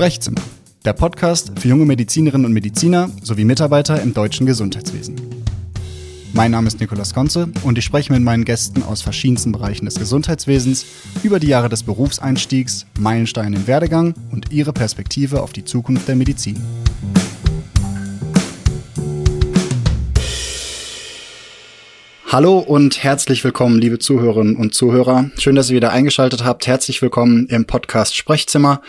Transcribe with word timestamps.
Sprechzimmer, 0.00 0.40
der 0.86 0.94
Podcast 0.94 1.52
für 1.58 1.68
junge 1.68 1.84
Medizinerinnen 1.84 2.46
und 2.46 2.54
Mediziner 2.54 3.10
sowie 3.22 3.44
Mitarbeiter 3.44 4.00
im 4.00 4.14
deutschen 4.14 4.46
Gesundheitswesen. 4.46 5.14
Mein 6.32 6.52
Name 6.52 6.68
ist 6.68 6.80
Nikolas 6.80 7.12
Konze 7.12 7.50
und 7.64 7.76
ich 7.76 7.84
spreche 7.84 8.10
mit 8.10 8.22
meinen 8.22 8.46
Gästen 8.46 8.82
aus 8.82 9.02
verschiedensten 9.02 9.52
Bereichen 9.52 9.84
des 9.84 9.96
Gesundheitswesens 9.96 10.86
über 11.22 11.38
die 11.38 11.48
Jahre 11.48 11.68
des 11.68 11.82
Berufseinstiegs, 11.82 12.86
Meilensteine 12.98 13.56
im 13.56 13.66
Werdegang 13.66 14.14
und 14.32 14.50
ihre 14.50 14.72
Perspektive 14.72 15.42
auf 15.42 15.52
die 15.52 15.66
Zukunft 15.66 16.08
der 16.08 16.16
Medizin. 16.16 16.56
Hallo 22.32 22.58
und 22.58 23.02
herzlich 23.02 23.42
willkommen, 23.42 23.80
liebe 23.80 23.98
Zuhörerinnen 23.98 24.54
und 24.54 24.72
Zuhörer. 24.72 25.32
Schön, 25.36 25.56
dass 25.56 25.68
ihr 25.68 25.74
wieder 25.74 25.90
eingeschaltet 25.90 26.44
habt. 26.44 26.68
Herzlich 26.68 27.02
willkommen 27.02 27.48
im 27.48 27.64
Podcast 27.64 28.14
Sprechzimmer. 28.14 28.82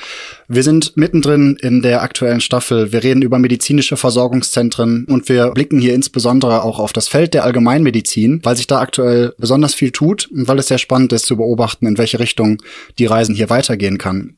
Wir 0.53 0.63
sind 0.63 0.97
mittendrin 0.97 1.57
in 1.61 1.81
der 1.81 2.01
aktuellen 2.01 2.41
Staffel. 2.41 2.91
Wir 2.91 3.03
reden 3.03 3.21
über 3.21 3.39
medizinische 3.39 3.95
Versorgungszentren 3.95 5.05
und 5.05 5.29
wir 5.29 5.51
blicken 5.51 5.79
hier 5.79 5.93
insbesondere 5.93 6.63
auch 6.63 6.77
auf 6.77 6.91
das 6.91 7.07
Feld 7.07 7.33
der 7.33 7.45
Allgemeinmedizin, 7.45 8.41
weil 8.43 8.57
sich 8.57 8.67
da 8.67 8.81
aktuell 8.81 9.33
besonders 9.37 9.73
viel 9.73 9.91
tut 9.91 10.27
und 10.29 10.49
weil 10.49 10.59
es 10.59 10.67
sehr 10.67 10.77
spannend 10.77 11.13
ist 11.13 11.25
zu 11.25 11.37
beobachten, 11.37 11.87
in 11.87 11.97
welche 11.97 12.19
Richtung 12.19 12.61
die 12.99 13.05
Reisen 13.05 13.33
hier 13.33 13.49
weitergehen 13.49 13.97
kann. 13.97 14.35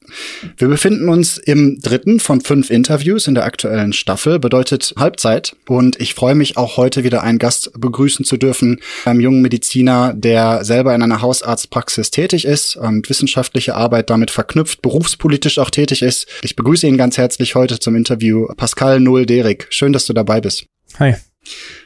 Wir 0.56 0.68
befinden 0.68 1.10
uns 1.10 1.40
im 1.40 1.80
dritten 1.82 2.20
von 2.20 2.42
fünf 2.42 2.70
Interviews 2.70 3.26
in 3.26 3.34
der 3.34 3.46
aktuellen 3.46 3.92
Staffel, 3.92 4.38
bedeutet 4.38 4.94
Halbzeit 4.96 5.56
und 5.68 6.00
ich 6.00 6.14
freue 6.14 6.36
mich 6.36 6.58
auch 6.58 6.78
heute 6.78 7.04
wieder 7.04 7.24
einen 7.24 7.40
Gast 7.40 7.72
begrüßen 7.76 8.24
zu 8.24 8.38
dürfen, 8.38 8.82
einem 9.06 9.20
jungen 9.20 9.42
Mediziner, 9.42 10.14
der 10.14 10.64
selber 10.64 10.94
in 10.94 11.02
einer 11.02 11.24
Hausarztpraxis 11.24 12.12
tätig 12.12 12.46
ist 12.46 12.76
und 12.76 13.10
wissenschaftliche 13.10 13.74
Arbeit 13.74 14.12
damit 14.12 14.30
verknüpft, 14.30 14.84
berufspolitisch 14.84 15.58
auch 15.58 15.72
tätig 15.72 16.03
ist. 16.04 16.28
Ich 16.44 16.56
begrüße 16.56 16.88
ihn 16.88 16.98
ganz 16.98 17.18
herzlich 17.18 17.56
heute 17.56 17.80
zum 17.80 17.96
Interview. 17.96 18.48
Pascal 18.58 19.00
Null 19.00 19.26
Derik, 19.26 19.68
schön, 19.70 19.94
dass 19.94 20.06
du 20.06 20.14
dabei 20.14 20.42
bist. 20.42 20.66
Hi. 21.00 21.16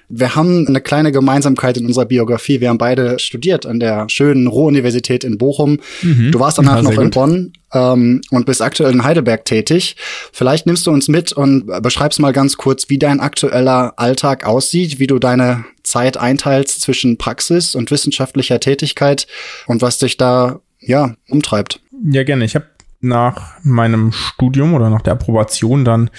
Wir 0.09 0.35
haben 0.35 0.65
eine 0.67 0.79
kleine 0.79 1.11
Gemeinsamkeit 1.11 1.75
in 1.77 1.85
unserer 1.85 2.05
Biografie. 2.05 2.61
Wir 2.61 2.69
haben 2.69 2.77
beide 2.77 3.19
studiert 3.19 3.65
an 3.65 3.79
der 3.79 4.07
schönen 4.07 4.47
Ruhr-Universität 4.47 5.25
in 5.25 5.37
Bochum. 5.37 5.79
Mhm. 6.01 6.31
Du 6.31 6.39
warst 6.39 6.57
danach 6.57 6.77
ja, 6.77 6.81
noch 6.83 6.91
in 6.91 7.05
gut. 7.05 7.13
Bonn 7.13 7.53
ähm, 7.73 8.21
und 8.31 8.45
bist 8.45 8.61
aktuell 8.61 8.93
in 8.93 9.03
Heidelberg 9.03 9.43
tätig. 9.43 9.97
Vielleicht 10.31 10.65
nimmst 10.65 10.87
du 10.87 10.91
uns 10.91 11.09
mit 11.09 11.33
und 11.33 11.65
beschreibst 11.81 12.21
mal 12.21 12.31
ganz 12.31 12.55
kurz, 12.55 12.89
wie 12.89 12.99
dein 12.99 13.19
aktueller 13.19 13.93
Alltag 13.97 14.45
aussieht, 14.45 14.99
wie 14.99 15.07
du 15.07 15.19
deine 15.19 15.65
Zeit 15.83 16.15
einteilst 16.15 16.81
zwischen 16.81 17.17
Praxis 17.17 17.75
und 17.75 17.91
wissenschaftlicher 17.91 18.61
Tätigkeit 18.61 19.27
und 19.65 19.81
was 19.81 19.97
dich 19.97 20.15
da 20.15 20.61
ja 20.79 21.15
umtreibt. 21.27 21.81
Ja, 22.09 22.23
gerne. 22.23 22.45
Ich 22.45 22.55
habe 22.55 22.65
nach 22.99 23.63
meinem 23.63 24.11
Studium 24.11 24.73
oder 24.73 24.89
nach 24.89 25.01
der 25.01 25.13
Approbation 25.13 25.85
dann 25.85 26.09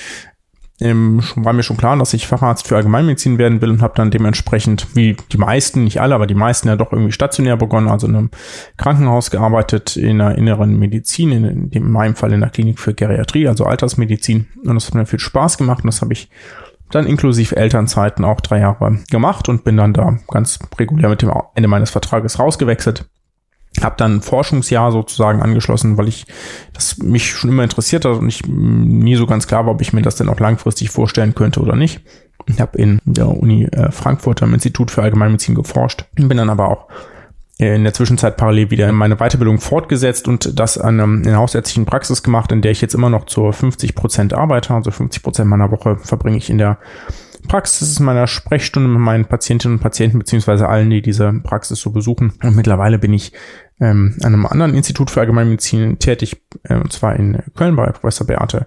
ähm, 0.81 1.23
war 1.35 1.53
mir 1.53 1.63
schon 1.65 1.77
klar, 1.77 1.97
dass 1.97 2.15
ich 2.15 2.27
Facharzt 2.27 2.69
für 2.69 2.77
Allgemeinmedizin 2.77 3.39
werden 3.39 3.61
will 3.61 3.71
und 3.71 3.83
habe 3.83 3.95
dann 3.97 4.11
dementsprechend, 4.11 4.95
wie 4.95 5.17
die 5.33 5.39
meisten, 5.39 5.85
nicht 5.85 6.01
alle, 6.01 6.15
aber 6.15 6.27
die 6.27 6.35
meisten 6.35 6.69
ja 6.69 6.77
doch 6.77 6.93
irgendwie 6.93 7.13
stationär 7.13 7.57
begonnen, 7.57 7.89
also 7.89 8.07
in 8.07 8.15
einem 8.15 8.31
Krankenhaus 8.77 9.31
gearbeitet, 9.31 9.97
in 9.97 10.19
der 10.19 10.37
inneren 10.37 10.79
Medizin, 10.79 11.33
in, 11.33 11.45
in, 11.45 11.71
in 11.71 11.91
meinem 11.91 12.15
Fall 12.15 12.33
in 12.33 12.41
der 12.41 12.51
Klinik 12.51 12.79
für 12.79 12.95
Geriatrie, 12.95 13.49
also 13.49 13.65
Altersmedizin. 13.65 14.47
Und 14.65 14.77
das 14.77 14.87
hat 14.87 14.95
mir 14.95 15.07
viel 15.07 15.19
Spaß 15.19 15.59
gemacht 15.59 15.83
und 15.83 15.89
das 15.89 16.01
habe 16.01 16.13
ich 16.13 16.31
dann 16.91 17.07
inklusive 17.07 17.57
Elternzeiten 17.57 18.25
auch 18.25 18.41
drei 18.41 18.61
Jahre 18.61 19.01
gemacht 19.11 19.49
und 19.49 19.65
bin 19.65 19.77
dann 19.77 19.93
da 19.93 20.19
ganz 20.29 20.59
regulär 20.79 21.11
mit 21.11 21.23
dem 21.23 21.33
Ende 21.55 21.69
meines 21.69 21.91
Vertrages 21.91 22.39
rausgewechselt 22.39 23.05
habe 23.83 23.97
dann 23.97 24.17
ein 24.17 24.23
Forschungsjahr 24.23 24.93
sozusagen 24.93 25.43
angeschlossen, 25.43 25.97
weil 25.97 26.09
ich 26.09 26.27
das 26.73 26.99
mich 26.99 27.31
schon 27.31 27.51
immer 27.51 27.63
interessiert 27.63 28.05
hat 28.05 28.19
und 28.19 28.29
ich 28.29 28.47
nie 28.47 29.17
so 29.17 29.27
ganz 29.27 29.47
klar 29.47 29.67
war, 29.67 29.73
ob 29.73 29.81
ich 29.81 29.93
mir 29.93 30.03
das 30.03 30.17
denn 30.17 30.29
auch 30.29 30.41
langfristig 30.41 30.91
vorstellen 30.91 31.35
könnte 31.35 31.61
oder 31.61 31.77
nicht. 31.77 32.01
Ich 32.47 32.61
habe 32.61 32.79
in 32.79 32.99
der 33.05 33.29
Uni 33.29 33.65
äh, 33.65 33.91
Frankfurt 33.93 34.43
am 34.43 34.55
Institut 34.55 34.91
für 34.91 35.03
Allgemeinmedizin 35.03 35.55
geforscht, 35.55 36.07
bin 36.15 36.37
dann 36.37 36.51
aber 36.51 36.69
auch 36.69 36.89
in 37.59 37.83
der 37.83 37.93
Zwischenzeit 37.93 38.37
parallel 38.37 38.71
wieder 38.71 38.91
meine 38.93 39.17
Weiterbildung 39.17 39.59
fortgesetzt 39.59 40.29
und 40.29 40.59
das 40.59 40.79
an 40.79 41.01
in 41.01 41.27
einer 41.27 41.39
hausärztlichen 41.39 41.87
Praxis 41.87 42.23
gemacht, 42.23 42.53
in 42.53 42.63
der 42.63 42.71
ich 42.71 42.81
jetzt 42.81 42.95
immer 42.95 43.11
noch 43.11 43.27
zu 43.27 43.51
50 43.51 43.97
Prozent 43.97 44.33
arbeite. 44.33 44.73
Also 44.73 44.93
50 44.93 45.25
Prozent 45.25 45.51
meiner 45.51 45.73
Woche 45.73 45.97
verbringe 45.97 46.37
ich 46.37 46.51
in 46.51 46.59
der 46.59 46.79
Praxis 47.49 47.99
meiner 47.99 48.27
Sprechstunde 48.27 48.89
mit 48.89 49.01
meinen 49.01 49.25
Patientinnen 49.25 49.79
und 49.79 49.83
Patienten, 49.83 50.19
beziehungsweise 50.19 50.69
allen, 50.69 50.91
die 50.91 51.03
diese 51.03 51.33
Praxis 51.43 51.81
so 51.81 51.91
besuchen. 51.91 52.33
Und 52.43 52.55
mittlerweile 52.55 52.99
bin 52.99 53.13
ich 53.13 53.33
ähm, 53.81 54.17
an 54.23 54.35
einem 54.35 54.47
anderen 54.47 54.75
Institut 54.75 55.11
für 55.11 55.21
Allgemeinmedizin 55.21 55.99
tätig, 55.99 56.43
äh, 56.65 56.75
und 56.75 56.93
zwar 56.93 57.17
in 57.17 57.43
Köln 57.57 57.77
bei 57.77 57.87
Professor 57.91 58.27
Beate 58.27 58.67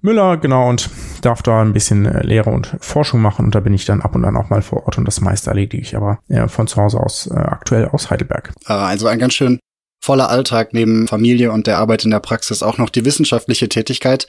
Müller, 0.00 0.36
genau, 0.36 0.68
und 0.68 0.90
darf 1.22 1.42
da 1.42 1.60
ein 1.62 1.72
bisschen 1.72 2.06
äh, 2.06 2.22
Lehre 2.22 2.50
und 2.50 2.76
Forschung 2.80 3.20
machen. 3.20 3.46
Und 3.46 3.54
da 3.54 3.60
bin 3.60 3.74
ich 3.74 3.84
dann 3.84 4.02
ab 4.02 4.14
und 4.14 4.24
an 4.24 4.36
auch 4.36 4.50
mal 4.50 4.62
vor 4.62 4.84
Ort 4.84 4.98
und 4.98 5.06
das 5.06 5.20
meiste 5.20 5.50
erledige 5.50 5.82
ich 5.82 5.96
aber 5.96 6.18
äh, 6.28 6.48
von 6.48 6.66
zu 6.66 6.80
Hause 6.80 7.00
aus, 7.00 7.26
äh, 7.26 7.34
aktuell 7.34 7.88
aus 7.88 8.10
Heidelberg. 8.10 8.52
Ah, 8.66 8.86
also 8.86 9.06
ein 9.06 9.18
ganz 9.18 9.34
schön 9.34 9.58
voller 10.02 10.28
Alltag 10.28 10.74
neben 10.74 11.06
Familie 11.06 11.52
und 11.52 11.68
der 11.68 11.78
Arbeit 11.78 12.04
in 12.04 12.10
der 12.10 12.18
Praxis 12.18 12.64
auch 12.64 12.76
noch 12.76 12.90
die 12.90 13.04
wissenschaftliche 13.04 13.68
Tätigkeit. 13.68 14.26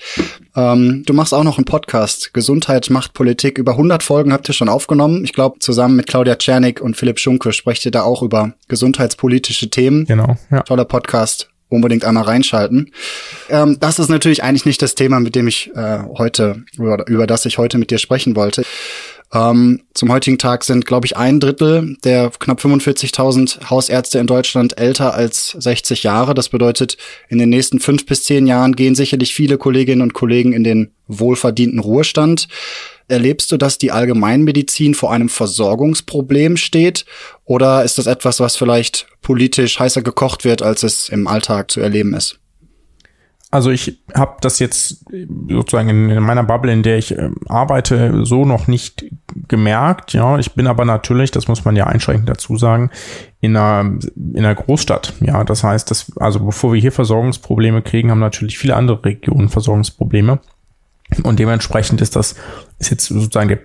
Ähm, 0.55 1.01
du 1.07 1.13
machst 1.13 1.33
auch 1.33 1.43
noch 1.43 1.57
einen 1.57 1.65
Podcast, 1.65 2.31
Gesundheit 2.31 2.91
macht 2.91 3.13
Politik. 3.13 3.57
Über 3.57 3.71
100 3.71 4.03
Folgen 4.03 4.33
habt 4.33 4.47
ihr 4.47 4.53
schon 4.53 4.69
aufgenommen. 4.69 5.23
Ich 5.25 5.33
glaube, 5.33 5.57
zusammen 5.59 5.95
mit 5.95 6.05
Claudia 6.05 6.35
Czernik 6.35 6.79
und 6.79 6.95
Philipp 6.95 7.19
Schunke 7.19 7.53
sprecht 7.53 7.83
ihr 7.85 7.91
da 7.91 8.03
auch 8.03 8.21
über 8.21 8.53
gesundheitspolitische 8.67 9.71
Themen. 9.71 10.05
Genau, 10.05 10.37
ja. 10.51 10.61
Toller 10.61 10.85
Podcast. 10.85 11.49
Unbedingt 11.69 12.05
einmal 12.05 12.25
reinschalten. 12.25 12.91
Ähm, 13.49 13.77
das 13.79 13.97
ist 13.97 14.09
natürlich 14.09 14.43
eigentlich 14.43 14.67
nicht 14.67 14.79
das 14.83 14.93
Thema, 14.93 15.19
mit 15.19 15.33
dem 15.33 15.47
ich 15.47 15.71
äh, 15.73 16.03
heute, 16.19 16.63
über, 16.77 17.07
über 17.07 17.25
das 17.25 17.47
ich 17.47 17.57
heute 17.57 17.79
mit 17.79 17.89
dir 17.89 17.97
sprechen 17.97 18.35
wollte. 18.35 18.63
Ähm, 19.33 19.81
zum 19.95 20.11
heutigen 20.11 20.37
Tag 20.37 20.63
sind, 20.63 20.85
glaube 20.85 21.07
ich, 21.07 21.17
ein 21.17 21.39
Drittel 21.39 21.97
der 22.03 22.29
knapp 22.37 22.59
45.000 22.59 23.71
Hausärzte 23.71 24.19
in 24.19 24.27
Deutschland 24.27 24.77
älter 24.77 25.15
als 25.15 25.49
60 25.57 26.03
Jahre. 26.03 26.35
Das 26.35 26.49
bedeutet, 26.49 26.97
in 27.29 27.39
den 27.39 27.49
nächsten 27.49 27.79
fünf 27.79 28.05
bis 28.05 28.23
zehn 28.25 28.45
Jahren 28.45 28.75
gehen 28.75 28.93
sicherlich 28.93 29.33
viele 29.33 29.57
Kolleginnen 29.57 30.03
und 30.03 30.13
Kollegen 30.13 30.53
in 30.53 30.63
den 30.63 30.91
wohlverdienten 31.07 31.79
Ruhestand. 31.79 32.47
Erlebst 33.07 33.51
du, 33.51 33.57
dass 33.57 33.79
die 33.79 33.91
Allgemeinmedizin 33.91 34.93
vor 34.93 35.11
einem 35.11 35.29
Versorgungsproblem 35.29 36.55
steht? 36.55 37.05
Oder 37.43 37.83
ist 37.83 37.97
das 37.97 38.05
etwas, 38.05 38.39
was 38.39 38.55
vielleicht 38.55 39.07
politisch 39.21 39.79
heißer 39.79 40.03
gekocht 40.03 40.45
wird, 40.45 40.61
als 40.61 40.83
es 40.83 41.09
im 41.09 41.27
Alltag 41.27 41.71
zu 41.71 41.81
erleben 41.81 42.13
ist? 42.13 42.39
Also 43.53 43.69
ich 43.69 44.01
habe 44.15 44.37
das 44.41 44.57
jetzt 44.57 45.05
sozusagen 45.47 45.87
in, 45.87 46.23
meiner 46.23 46.41
Bubble, 46.41 46.73
in 46.73 46.81
der 46.81 46.97
ich 46.97 47.15
äh, 47.15 47.29
arbeite, 47.47 48.25
so 48.25 48.45
noch 48.45 48.65
nicht 48.65 49.05
gemerkt. 49.47 50.13
Ja, 50.13 50.39
ich 50.39 50.55
bin 50.55 50.65
aber 50.65 50.85
natürlich, 50.85 51.29
das 51.29 51.47
muss 51.47 51.63
man 51.63 51.75
ja 51.75 51.85
einschränkend 51.85 52.27
dazu 52.27 52.57
sagen, 52.57 52.89
in 53.41 53.55
einer, 53.55 53.99
in 54.15 54.39
einer 54.39 54.55
Großstadt. 54.55 55.13
Ja, 55.19 55.43
das 55.43 55.63
heißt, 55.63 55.91
dass, 55.91 56.17
also 56.17 56.39
bevor 56.39 56.73
wir 56.73 56.81
hier 56.81 56.91
Versorgungsprobleme 56.91 57.83
kriegen, 57.83 58.09
haben 58.09 58.19
natürlich 58.19 58.57
viele 58.57 58.75
andere 58.75 59.05
Regionen 59.05 59.49
Versorgungsprobleme. 59.49 60.39
Und 61.21 61.39
dementsprechend 61.39 62.01
ist 62.01 62.15
das, 62.15 62.35
ist 62.79 62.89
jetzt 62.89 63.05
sozusagen 63.05 63.49
der, 63.49 63.59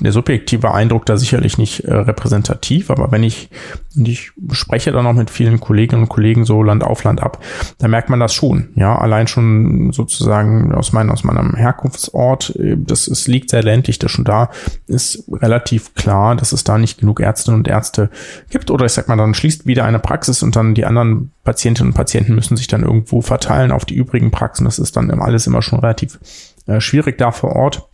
der 0.00 0.12
subjektive 0.12 0.72
Eindruck 0.72 1.06
da 1.06 1.16
sicherlich 1.16 1.58
nicht 1.58 1.80
äh, 1.80 1.94
repräsentativ, 1.94 2.90
aber 2.90 3.12
wenn 3.12 3.22
ich, 3.22 3.50
und 3.96 4.08
ich 4.08 4.32
spreche 4.52 4.90
dann 4.92 5.06
auch 5.06 5.12
mit 5.12 5.30
vielen 5.30 5.60
Kolleginnen 5.60 6.02
und 6.02 6.08
Kollegen 6.08 6.44
so 6.44 6.62
Land 6.62 6.82
auf 6.82 7.04
Land 7.04 7.22
ab, 7.22 7.42
da 7.78 7.88
merkt 7.88 8.08
man 8.08 8.20
das 8.20 8.34
schon. 8.34 8.68
Ja, 8.74 8.96
allein 8.96 9.26
schon 9.26 9.92
sozusagen 9.92 10.72
aus, 10.72 10.92
meinem 10.92 11.10
aus 11.10 11.24
meinem 11.24 11.54
Herkunftsort, 11.54 12.56
äh, 12.56 12.76
das 12.78 13.06
es 13.06 13.26
liegt 13.26 13.50
sehr 13.50 13.62
ländlich, 13.62 13.98
das 13.98 14.10
schon 14.10 14.24
da 14.24 14.50
ist 14.86 15.24
relativ 15.30 15.94
klar, 15.94 16.36
dass 16.36 16.52
es 16.52 16.64
da 16.64 16.78
nicht 16.78 16.98
genug 16.98 17.20
Ärztinnen 17.20 17.60
und 17.60 17.68
Ärzte 17.68 18.10
gibt. 18.50 18.70
Oder 18.70 18.86
ich 18.86 18.92
sag 18.92 19.08
mal, 19.08 19.16
dann 19.16 19.34
schließt 19.34 19.66
wieder 19.66 19.84
eine 19.84 19.98
Praxis 19.98 20.42
und 20.42 20.56
dann 20.56 20.74
die 20.74 20.84
anderen 20.84 21.32
Patientinnen 21.44 21.90
und 21.90 21.96
Patienten 21.96 22.34
müssen 22.34 22.56
sich 22.56 22.66
dann 22.66 22.82
irgendwo 22.82 23.20
verteilen 23.20 23.72
auf 23.72 23.84
die 23.84 23.94
übrigen 23.94 24.30
Praxen. 24.30 24.64
Das 24.64 24.78
ist 24.78 24.96
dann 24.96 25.10
alles 25.10 25.46
immer 25.46 25.62
schon 25.62 25.80
relativ 25.80 26.18
äh, 26.66 26.80
schwierig 26.80 27.18
da 27.18 27.30
vor 27.30 27.56
Ort. 27.56 27.88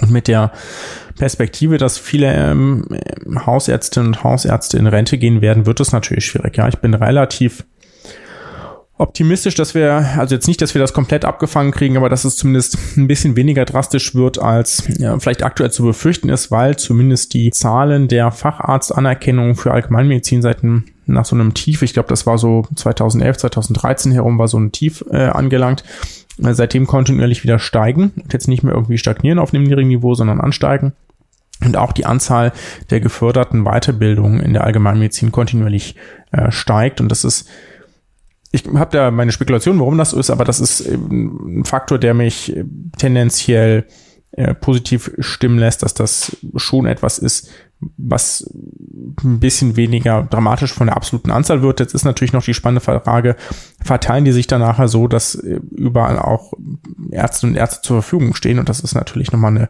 Und 0.00 0.10
mit 0.10 0.28
der 0.28 0.52
Perspektive, 1.16 1.78
dass 1.78 1.98
viele 1.98 2.32
ähm, 2.34 2.84
Hausärztinnen 3.46 4.08
und 4.08 4.24
Hausärzte 4.24 4.76
in 4.76 4.86
Rente 4.86 5.18
gehen 5.18 5.40
werden, 5.40 5.66
wird 5.66 5.80
es 5.80 5.92
natürlich 5.92 6.26
schwierig. 6.26 6.56
Ja, 6.56 6.68
ich 6.68 6.78
bin 6.78 6.94
relativ 6.94 7.64
optimistisch, 8.98 9.54
dass 9.54 9.74
wir, 9.74 10.10
also 10.18 10.34
jetzt 10.34 10.48
nicht, 10.48 10.60
dass 10.60 10.74
wir 10.74 10.80
das 10.80 10.92
komplett 10.92 11.24
abgefangen 11.24 11.70
kriegen, 11.70 11.96
aber 11.96 12.08
dass 12.08 12.24
es 12.24 12.36
zumindest 12.36 12.76
ein 12.96 13.06
bisschen 13.06 13.36
weniger 13.36 13.64
drastisch 13.64 14.14
wird, 14.14 14.40
als 14.40 14.82
ja, 14.98 15.18
vielleicht 15.18 15.44
aktuell 15.44 15.70
zu 15.70 15.84
befürchten 15.84 16.28
ist, 16.28 16.50
weil 16.50 16.76
zumindest 16.76 17.32
die 17.32 17.50
Zahlen 17.50 18.08
der 18.08 18.32
Facharztanerkennung 18.32 19.54
für 19.54 19.72
Allgemeinmedizin 19.72 20.42
seit 20.42 20.58
nach 21.06 21.24
so 21.24 21.36
einem 21.36 21.54
Tief, 21.54 21.82
ich 21.82 21.94
glaube, 21.94 22.08
das 22.08 22.26
war 22.26 22.38
so 22.38 22.66
2011, 22.74 23.38
2013 23.38 24.12
herum, 24.12 24.38
war 24.38 24.48
so 24.48 24.58
ein 24.58 24.72
Tief 24.72 25.04
äh, 25.10 25.28
angelangt, 25.28 25.84
seitdem 26.38 26.86
kontinuierlich 26.86 27.42
wieder 27.44 27.58
steigen 27.58 28.12
und 28.16 28.32
jetzt 28.32 28.48
nicht 28.48 28.62
mehr 28.62 28.74
irgendwie 28.74 28.98
stagnieren 28.98 29.38
auf 29.38 29.52
einem 29.52 29.64
niedrigen 29.64 29.88
Niveau, 29.88 30.14
sondern 30.14 30.40
ansteigen. 30.40 30.92
Und 31.64 31.76
auch 31.76 31.92
die 31.92 32.06
Anzahl 32.06 32.52
der 32.90 33.00
geförderten 33.00 33.64
Weiterbildungen 33.64 34.40
in 34.40 34.52
der 34.52 34.64
Allgemeinmedizin 34.64 35.32
kontinuierlich 35.32 35.96
äh, 36.30 36.52
steigt. 36.52 37.00
Und 37.00 37.08
das 37.08 37.24
ist 37.24 37.48
ich 38.50 38.64
habe 38.66 38.96
da 38.96 39.10
meine 39.10 39.32
Spekulation, 39.32 39.78
warum 39.78 39.98
das 39.98 40.12
ist, 40.12 40.30
aber 40.30 40.44
das 40.44 40.60
ist 40.60 40.80
ein 40.88 41.64
Faktor, 41.64 41.98
der 41.98 42.14
mich 42.14 42.56
tendenziell 42.96 43.84
äh, 44.32 44.54
positiv 44.54 45.10
stimmen 45.18 45.58
lässt, 45.58 45.82
dass 45.82 45.94
das 45.94 46.36
schon 46.56 46.86
etwas 46.86 47.18
ist, 47.18 47.50
was 47.96 48.44
ein 49.22 49.38
bisschen 49.40 49.76
weniger 49.76 50.24
dramatisch 50.24 50.72
von 50.72 50.88
der 50.88 50.96
absoluten 50.96 51.30
Anzahl 51.30 51.62
wird. 51.62 51.80
Jetzt 51.80 51.94
ist 51.94 52.04
natürlich 52.04 52.32
noch 52.32 52.44
die 52.44 52.54
spannende 52.54 52.80
Frage, 52.80 53.36
verteilen 53.80 54.24
die 54.24 54.32
sich 54.32 54.46
dann 54.46 54.60
nachher 54.60 54.88
so, 54.88 55.06
dass 55.06 55.34
überall 55.34 56.18
auch 56.18 56.52
Ärzte 57.10 57.46
und 57.46 57.56
Ärzte 57.56 57.82
zur 57.82 58.02
Verfügung 58.02 58.34
stehen? 58.34 58.58
Und 58.58 58.68
das 58.68 58.80
ist 58.80 58.94
natürlich 58.94 59.30
nochmal 59.30 59.56
eine 59.56 59.68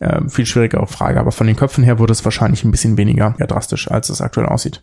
äh, 0.00 0.28
viel 0.28 0.46
schwierigere 0.46 0.86
Frage. 0.86 1.20
Aber 1.20 1.32
von 1.32 1.46
den 1.46 1.56
Köpfen 1.56 1.84
her 1.84 1.98
würde 1.98 2.12
es 2.12 2.24
wahrscheinlich 2.24 2.64
ein 2.64 2.70
bisschen 2.70 2.96
weniger 2.96 3.34
ja, 3.38 3.46
drastisch, 3.46 3.90
als 3.90 4.10
es 4.10 4.20
aktuell 4.20 4.46
aussieht. 4.46 4.82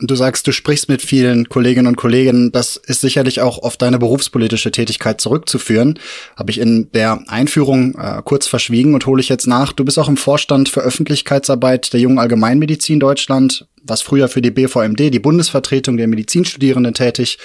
Du 0.00 0.14
sagst, 0.14 0.46
du 0.46 0.52
sprichst 0.52 0.88
mit 0.88 1.02
vielen 1.02 1.48
Kolleginnen 1.48 1.88
und 1.88 1.96
Kollegen. 1.96 2.52
Das 2.52 2.76
ist 2.76 3.00
sicherlich 3.00 3.40
auch 3.40 3.58
auf 3.58 3.76
deine 3.76 3.98
berufspolitische 3.98 4.70
Tätigkeit 4.70 5.20
zurückzuführen. 5.20 5.98
Habe 6.36 6.52
ich 6.52 6.60
in 6.60 6.88
der 6.92 7.24
Einführung 7.26 7.96
äh, 7.96 8.22
kurz 8.24 8.46
verschwiegen 8.46 8.94
und 8.94 9.06
hole 9.06 9.20
ich 9.20 9.28
jetzt 9.28 9.48
nach. 9.48 9.72
Du 9.72 9.84
bist 9.84 9.98
auch 9.98 10.08
im 10.08 10.16
Vorstand 10.16 10.68
für 10.68 10.82
Öffentlichkeitsarbeit 10.82 11.92
der 11.92 11.98
Jungen 11.98 12.20
Allgemeinmedizin 12.20 13.00
Deutschland, 13.00 13.66
was 13.82 14.00
früher 14.00 14.28
für 14.28 14.40
die 14.40 14.52
BVMD, 14.52 15.12
die 15.12 15.18
Bundesvertretung 15.18 15.96
der 15.96 16.06
Medizinstudierenden, 16.06 16.94
tätig 16.94 17.38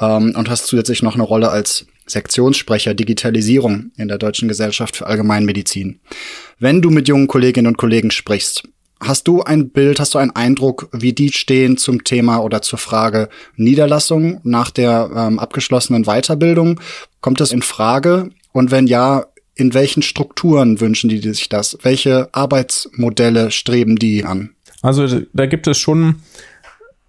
ähm, 0.00 0.32
und 0.34 0.48
hast 0.48 0.66
zusätzlich 0.66 1.02
noch 1.02 1.14
eine 1.14 1.24
Rolle 1.24 1.50
als 1.50 1.84
Sektionssprecher 2.06 2.94
Digitalisierung 2.94 3.90
in 3.98 4.08
der 4.08 4.16
Deutschen 4.16 4.48
Gesellschaft 4.48 4.96
für 4.96 5.06
Allgemeinmedizin. 5.06 6.00
Wenn 6.58 6.80
du 6.80 6.88
mit 6.88 7.06
jungen 7.06 7.26
Kolleginnen 7.26 7.66
und 7.66 7.76
Kollegen 7.76 8.10
sprichst, 8.10 8.62
Hast 9.00 9.28
du 9.28 9.42
ein 9.42 9.70
Bild, 9.70 10.00
hast 10.00 10.14
du 10.14 10.18
einen 10.18 10.32
Eindruck, 10.32 10.88
wie 10.92 11.12
die 11.12 11.32
stehen 11.32 11.76
zum 11.76 12.02
Thema 12.02 12.38
oder 12.38 12.62
zur 12.62 12.78
Frage 12.78 13.28
Niederlassung 13.56 14.40
nach 14.42 14.70
der 14.70 15.10
ähm, 15.14 15.38
abgeschlossenen 15.38 16.04
Weiterbildung? 16.04 16.80
Kommt 17.20 17.40
das 17.40 17.52
in 17.52 17.62
Frage? 17.62 18.30
Und 18.52 18.70
wenn 18.70 18.86
ja, 18.88 19.26
in 19.54 19.74
welchen 19.74 20.02
Strukturen 20.02 20.80
wünschen 20.80 21.08
die 21.08 21.20
sich 21.20 21.48
das? 21.48 21.78
Welche 21.82 22.28
Arbeitsmodelle 22.32 23.50
streben 23.50 23.96
die 23.96 24.24
an? 24.24 24.50
Also 24.82 25.22
da 25.32 25.46
gibt 25.46 25.66
es 25.66 25.78
schon 25.78 26.16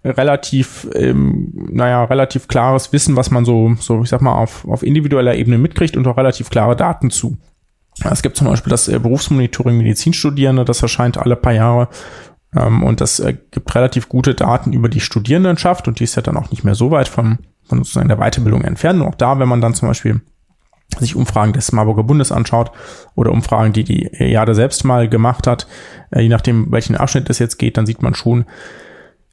relativ, 0.04 0.88
ähm, 0.94 1.52
naja, 1.70 2.04
relativ 2.04 2.48
klares 2.48 2.92
Wissen, 2.92 3.16
was 3.16 3.30
man 3.30 3.44
so, 3.44 3.74
so 3.78 4.02
ich 4.02 4.08
sag 4.08 4.22
mal, 4.22 4.34
auf, 4.34 4.66
auf 4.66 4.82
individueller 4.82 5.34
Ebene 5.34 5.58
mitkriegt 5.58 5.96
und 5.96 6.06
auch 6.06 6.16
relativ 6.16 6.50
klare 6.50 6.76
Daten 6.76 7.10
zu. 7.10 7.36
Es 8.04 8.22
gibt 8.22 8.36
zum 8.36 8.46
Beispiel 8.46 8.70
das 8.70 8.88
äh, 8.88 8.98
Berufsmonitoring 8.98 9.76
Medizinstudierende, 9.76 10.64
das 10.64 10.82
erscheint 10.82 11.18
alle 11.18 11.36
paar 11.36 11.52
Jahre. 11.52 11.88
Ähm, 12.56 12.82
und 12.82 13.00
das 13.00 13.20
äh, 13.20 13.36
gibt 13.50 13.74
relativ 13.74 14.08
gute 14.08 14.34
Daten 14.34 14.72
über 14.72 14.88
die 14.88 15.00
Studierendenschaft 15.00 15.88
und 15.88 16.00
die 16.00 16.04
ist 16.04 16.16
ja 16.16 16.22
dann 16.22 16.36
auch 16.36 16.50
nicht 16.50 16.64
mehr 16.64 16.74
so 16.74 16.90
weit 16.90 17.08
von, 17.08 17.38
von 17.64 17.78
sozusagen 17.78 18.08
der 18.08 18.18
Weiterbildung 18.18 18.62
entfernt. 18.62 19.00
Und 19.00 19.08
auch 19.08 19.14
da, 19.14 19.38
wenn 19.38 19.48
man 19.48 19.60
dann 19.60 19.74
zum 19.74 19.88
Beispiel 19.88 20.20
sich 20.98 21.14
Umfragen 21.14 21.52
des 21.52 21.70
Marburger 21.70 22.02
Bundes 22.02 22.32
anschaut 22.32 22.72
oder 23.14 23.30
Umfragen, 23.30 23.72
die 23.72 23.84
die 23.84 24.10
Jade 24.18 24.56
selbst 24.56 24.84
mal 24.84 25.08
gemacht 25.08 25.46
hat, 25.46 25.66
äh, 26.10 26.20
je 26.20 26.28
nachdem, 26.28 26.72
welchen 26.72 26.96
Abschnitt 26.96 27.30
es 27.30 27.38
jetzt 27.38 27.58
geht, 27.58 27.76
dann 27.76 27.86
sieht 27.86 28.02
man 28.02 28.14
schon, 28.14 28.44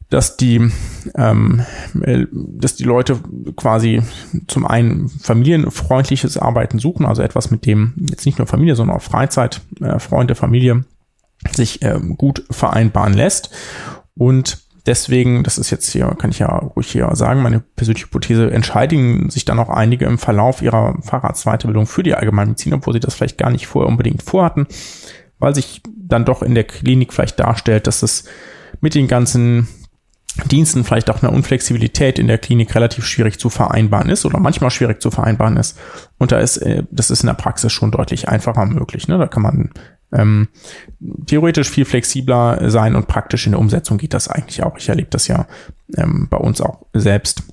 dass 0.09 0.37
die, 0.37 0.71
ähm, 1.15 1.61
äh, 2.01 2.25
dass 2.31 2.75
die 2.75 2.85
Leute 2.85 3.19
quasi 3.55 4.01
zum 4.47 4.65
einen 4.65 5.09
familienfreundliches 5.09 6.37
Arbeiten 6.37 6.79
suchen, 6.79 7.05
also 7.05 7.21
etwas, 7.21 7.51
mit 7.51 7.65
dem 7.65 7.93
jetzt 8.09 8.25
nicht 8.25 8.37
nur 8.37 8.47
Familie, 8.47 8.75
sondern 8.75 8.97
auch 8.97 9.01
Freizeit, 9.01 9.61
äh, 9.81 9.99
Freunde, 9.99 10.35
Familie 10.35 10.85
sich 11.51 11.83
ähm, 11.83 12.17
gut 12.17 12.45
vereinbaren 12.49 13.13
lässt. 13.13 13.51
Und 14.15 14.59
deswegen, 14.85 15.43
das 15.43 15.57
ist 15.57 15.69
jetzt 15.69 15.91
hier, 15.91 16.07
kann 16.17 16.31
ich 16.31 16.39
ja 16.39 16.47
ruhig 16.47 16.89
hier 16.89 17.13
sagen, 17.13 17.41
meine 17.41 17.59
persönliche 17.59 18.07
Hypothese, 18.07 18.49
entscheiden 18.49 19.29
sich 19.29 19.45
dann 19.45 19.59
auch 19.59 19.69
einige 19.69 20.05
im 20.05 20.17
Verlauf 20.17 20.61
ihrer 20.61 20.95
Facharztweiterbildung 21.01 21.85
für 21.85 22.03
die 22.03 22.15
Allgemeinmedizin, 22.15 22.73
obwohl 22.73 22.93
sie 22.93 22.99
das 23.01 23.13
vielleicht 23.13 23.37
gar 23.37 23.51
nicht 23.51 23.67
vorher 23.67 23.89
unbedingt 23.89 24.23
vorhatten, 24.23 24.67
weil 25.37 25.53
sich 25.53 25.81
dann 25.85 26.25
doch 26.25 26.41
in 26.41 26.55
der 26.55 26.63
Klinik 26.63 27.13
vielleicht 27.13 27.39
darstellt, 27.39 27.87
dass 27.87 28.01
es 28.01 28.23
mit 28.79 28.95
den 28.95 29.07
ganzen 29.07 29.67
Diensten 30.45 30.83
vielleicht 30.83 31.09
auch 31.09 31.21
eine 31.21 31.31
Unflexibilität 31.31 32.19
in 32.19 32.27
der 32.27 32.37
Klinik 32.37 32.73
relativ 32.75 33.05
schwierig 33.05 33.39
zu 33.39 33.49
vereinbaren 33.49 34.09
ist 34.09 34.25
oder 34.25 34.39
manchmal 34.39 34.71
schwierig 34.71 35.01
zu 35.01 35.11
vereinbaren 35.11 35.57
ist. 35.57 35.77
Und 36.17 36.31
da 36.31 36.39
ist, 36.39 36.57
äh, 36.57 36.83
das 36.91 37.09
ist 37.09 37.21
in 37.23 37.27
der 37.27 37.33
Praxis 37.33 37.71
schon 37.71 37.91
deutlich 37.91 38.29
einfacher 38.29 38.65
möglich. 38.65 39.07
Ne? 39.07 39.17
Da 39.17 39.27
kann 39.27 39.43
man 39.43 39.71
ähm, 40.13 40.47
theoretisch 41.25 41.69
viel 41.69 41.85
flexibler 41.85 42.69
sein 42.69 42.95
und 42.95 43.07
praktisch 43.07 43.45
in 43.45 43.51
der 43.51 43.59
Umsetzung 43.59 43.97
geht 43.97 44.13
das 44.13 44.27
eigentlich 44.27 44.63
auch. 44.63 44.77
Ich 44.77 44.89
erlebe 44.89 45.09
das 45.09 45.27
ja 45.27 45.47
ähm, 45.95 46.27
bei 46.29 46.37
uns 46.37 46.61
auch 46.61 46.85
selbst. 46.93 47.43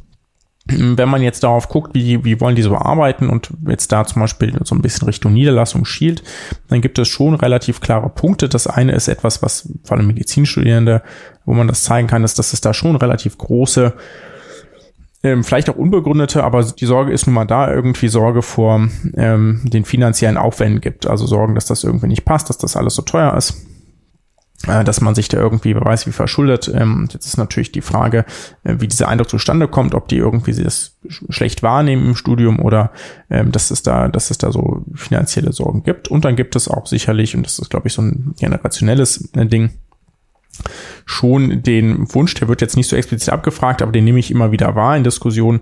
Wenn 0.67 1.11
man 1.11 1.21
jetzt 1.21 1.43
darauf 1.43 1.69
guckt, 1.69 1.95
wie, 1.95 2.25
wie 2.25 2.41
wollen 2.41 2.57
die 2.57 2.63
so 2.63 2.75
arbeiten 2.75 3.29
und 3.29 3.51
jetzt 3.69 3.93
da 3.93 4.07
zum 4.07 4.21
Beispiel 4.21 4.55
so 4.65 4.75
ein 4.75 4.81
bisschen 4.81 5.07
Richtung 5.07 5.35
Niederlassung 5.35 5.85
schielt, 5.85 6.23
dann 6.69 6.81
gibt 6.81 6.99
es 6.99 7.07
schon 7.07 7.35
relativ 7.35 7.81
klare 7.81 8.09
Punkte. 8.09 8.49
Das 8.49 8.67
eine 8.67 8.93
ist 8.93 9.09
etwas, 9.09 9.43
was 9.43 9.69
vor 9.83 9.99
allem 9.99 10.07
Medizinstudierende, 10.07 11.03
wo 11.45 11.53
man 11.53 11.69
das 11.69 11.83
zeigen 11.83 12.09
kann, 12.09 12.25
ist, 12.25 12.39
dass 12.39 12.55
es 12.55 12.63
da 12.63 12.73
schon 12.73 12.97
relativ 12.97 13.37
große, 13.37 13.93
ähm, 15.23 15.45
vielleicht 15.45 15.69
auch 15.69 15.77
unbegründete, 15.77 16.43
aber 16.43 16.63
die 16.63 16.87
Sorge 16.87 17.13
ist 17.13 17.27
nun 17.27 17.35
mal 17.35 17.45
da, 17.45 17.71
irgendwie 17.71 18.09
Sorge 18.09 18.41
vor 18.41 18.89
ähm, 19.17 19.61
den 19.65 19.85
finanziellen 19.85 20.39
Aufwänden 20.39 20.81
gibt. 20.81 21.07
Also 21.07 21.27
Sorgen, 21.27 21.55
dass 21.55 21.67
das 21.67 21.85
irgendwie 21.85 22.09
nicht 22.09 22.25
passt, 22.25 22.49
dass 22.49 22.57
das 22.57 22.75
alles 22.75 22.95
so 22.95 23.03
teuer 23.03 23.37
ist 23.37 23.64
dass 24.67 25.01
man 25.01 25.15
sich 25.15 25.29
da 25.29 25.39
irgendwie, 25.39 25.75
wer 25.75 25.85
weiß 25.85 26.07
wie 26.07 26.13
verschuldet. 26.13 26.71
Ähm, 26.75 27.09
jetzt 27.13 27.27
ist 27.27 27.37
natürlich 27.37 27.73
die 27.73 27.81
Frage, 27.81 28.25
äh, 28.65 28.77
wie 28.79 28.89
dieser 28.89 29.09
Eindruck 29.09 29.29
zustande 29.29 29.69
kommt, 29.69 29.95
ob 29.95 30.09
die 30.09 30.17
irgendwie 30.17 30.55
das 30.55 30.97
schlecht 31.09 31.63
wahrnehmen 31.63 32.07
im 32.07 32.17
Studium 32.17 32.61
oder 32.61 32.93
ähm, 33.31 33.53
dass 33.53 33.71
es 33.71 33.83
da, 33.83 34.09
dass 34.09 34.31
es 34.31 34.39
da 34.39 34.53
so 34.53 34.85
finanzielle 34.95 35.53
Sorgen 35.53 35.83
gibt. 35.83 36.09
Und 36.09 36.25
dann 36.25 36.37
gibt 36.37 36.57
es 36.57 36.69
auch 36.69 36.87
sicherlich, 36.87 37.37
und 37.37 37.45
das 37.45 37.59
ist, 37.59 37.71
glaube 37.71 37.89
ich, 37.89 37.95
so 37.95 38.03
ein 38.03 38.35
generationelles 38.39 39.31
äh, 39.35 39.47
Ding, 39.47 39.71
schon 41.05 41.63
den 41.63 42.13
Wunsch, 42.15 42.35
der 42.35 42.49
wird 42.49 42.61
jetzt 42.61 42.77
nicht 42.77 42.89
so 42.89 42.97
explizit 42.97 43.31
abgefragt, 43.31 43.83
aber 43.83 43.93
den 43.93 44.05
nehme 44.05 44.21
ich 44.21 44.31
immer 44.31 44.53
wieder 44.53 44.75
wahr 44.75 44.97
in 44.97 45.05
Diskussionen, 45.05 45.61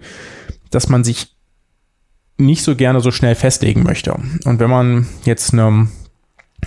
dass 0.71 0.89
man 0.89 1.03
sich 1.03 1.35
nicht 2.39 2.63
so 2.63 2.77
gerne 2.77 3.01
so 3.01 3.11
schnell 3.11 3.35
festlegen 3.35 3.83
möchte. 3.83 4.13
Und 4.45 4.59
wenn 4.59 4.71
man 4.71 5.07
jetzt 5.25 5.53
eine 5.53 5.89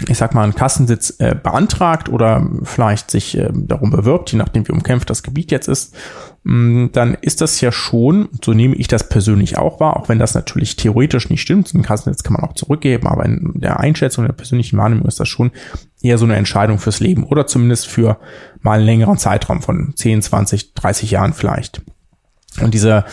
ich 0.07 0.17
sag 0.17 0.33
mal, 0.33 0.43
einen 0.43 0.55
Kassensitz 0.55 1.15
äh, 1.19 1.35
beantragt 1.41 2.09
oder 2.09 2.45
vielleicht 2.63 3.09
sich 3.09 3.37
äh, 3.37 3.49
darum 3.53 3.91
bewirbt, 3.91 4.31
je 4.31 4.37
nachdem 4.37 4.67
wie 4.67 4.73
umkämpft 4.73 5.09
das 5.09 5.23
Gebiet 5.23 5.51
jetzt 5.51 5.69
ist, 5.69 5.95
mh, 6.43 6.53
mm, 6.53 6.91
dann 6.91 7.13
ist 7.21 7.39
das 7.39 7.61
ja 7.61 7.71
schon, 7.71 8.27
so 8.43 8.53
nehme 8.53 8.75
ich 8.75 8.89
das 8.89 9.07
persönlich 9.07 9.57
auch 9.57 9.79
wahr, 9.79 9.95
auch 9.95 10.09
wenn 10.09 10.19
das 10.19 10.35
natürlich 10.35 10.75
theoretisch 10.75 11.29
nicht 11.29 11.41
stimmt, 11.41 11.69
so 11.69 11.77
einen 11.77 11.85
Kassensitz 11.85 12.23
kann 12.23 12.33
man 12.33 12.43
auch 12.43 12.53
zurückgeben, 12.53 13.07
aber 13.07 13.23
in 13.23 13.53
der 13.55 13.79
Einschätzung 13.79 14.25
der 14.25 14.33
persönlichen 14.33 14.77
Wahrnehmung 14.77 15.05
ist 15.05 15.21
das 15.21 15.29
schon 15.29 15.51
eher 16.01 16.17
so 16.17 16.25
eine 16.25 16.35
Entscheidung 16.35 16.77
fürs 16.77 16.99
Leben 16.99 17.23
oder 17.23 17.47
zumindest 17.47 17.87
für 17.87 18.17
mal 18.61 18.79
einen 18.79 18.85
längeren 18.85 19.17
Zeitraum 19.17 19.61
von 19.61 19.93
10, 19.95 20.21
20, 20.21 20.73
30 20.73 21.11
Jahren 21.11 21.31
vielleicht. 21.31 21.81
Und 22.61 22.73
diese 22.73 23.05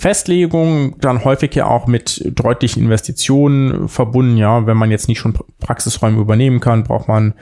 Festlegung, 0.00 0.98
dann 0.98 1.24
häufig 1.24 1.54
ja 1.54 1.66
auch 1.66 1.86
mit 1.86 2.22
deutlichen 2.24 2.82
Investitionen 2.84 3.86
verbunden. 3.86 4.38
Ja, 4.38 4.64
wenn 4.66 4.78
man 4.78 4.90
jetzt 4.90 5.08
nicht 5.08 5.18
schon 5.18 5.38
Praxisräume 5.58 6.18
übernehmen 6.18 6.58
kann, 6.58 6.84
braucht 6.84 7.06
man 7.06 7.34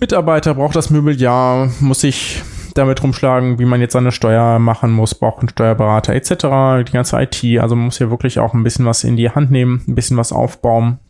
Mitarbeiter, 0.00 0.54
braucht 0.54 0.76
das 0.76 0.88
Möbeljahr, 0.88 1.70
muss 1.80 2.00
sich 2.00 2.42
damit 2.72 3.02
rumschlagen, 3.02 3.58
wie 3.58 3.66
man 3.66 3.82
jetzt 3.82 3.92
seine 3.92 4.12
Steuer 4.12 4.58
machen 4.58 4.92
muss, 4.92 5.14
braucht 5.14 5.40
einen 5.40 5.50
Steuerberater 5.50 6.14
etc., 6.14 6.88
die 6.88 6.92
ganze 6.92 7.20
IT. 7.20 7.44
Also 7.60 7.76
man 7.76 7.84
muss 7.84 7.98
ja 7.98 8.08
wirklich 8.08 8.38
auch 8.38 8.54
ein 8.54 8.64
bisschen 8.64 8.86
was 8.86 9.04
in 9.04 9.18
die 9.18 9.28
Hand 9.28 9.50
nehmen, 9.50 9.84
ein 9.86 9.94
bisschen 9.94 10.16
was 10.16 10.32
aufbauen. 10.32 11.00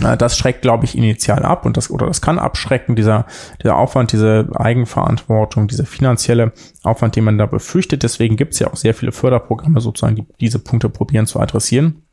Das 0.00 0.38
schreckt, 0.38 0.62
glaube 0.62 0.86
ich, 0.86 0.96
initial 0.96 1.44
ab 1.44 1.66
und 1.66 1.76
das, 1.76 1.90
oder 1.90 2.06
das 2.06 2.22
kann 2.22 2.38
abschrecken, 2.38 2.96
dieser, 2.96 3.26
dieser 3.62 3.76
Aufwand, 3.76 4.12
diese 4.12 4.48
Eigenverantwortung, 4.54 5.68
dieser 5.68 5.84
finanzielle 5.84 6.52
Aufwand, 6.82 7.14
den 7.14 7.24
man 7.24 7.36
da 7.36 7.44
befürchtet. 7.44 8.02
Deswegen 8.02 8.36
gibt 8.36 8.54
es 8.54 8.60
ja 8.60 8.68
auch 8.68 8.76
sehr 8.76 8.94
viele 8.94 9.12
Förderprogramme 9.12 9.82
sozusagen, 9.82 10.16
die 10.16 10.26
diese 10.40 10.58
Punkte 10.58 10.88
probieren 10.88 11.26
zu 11.26 11.40
adressieren. 11.40 12.06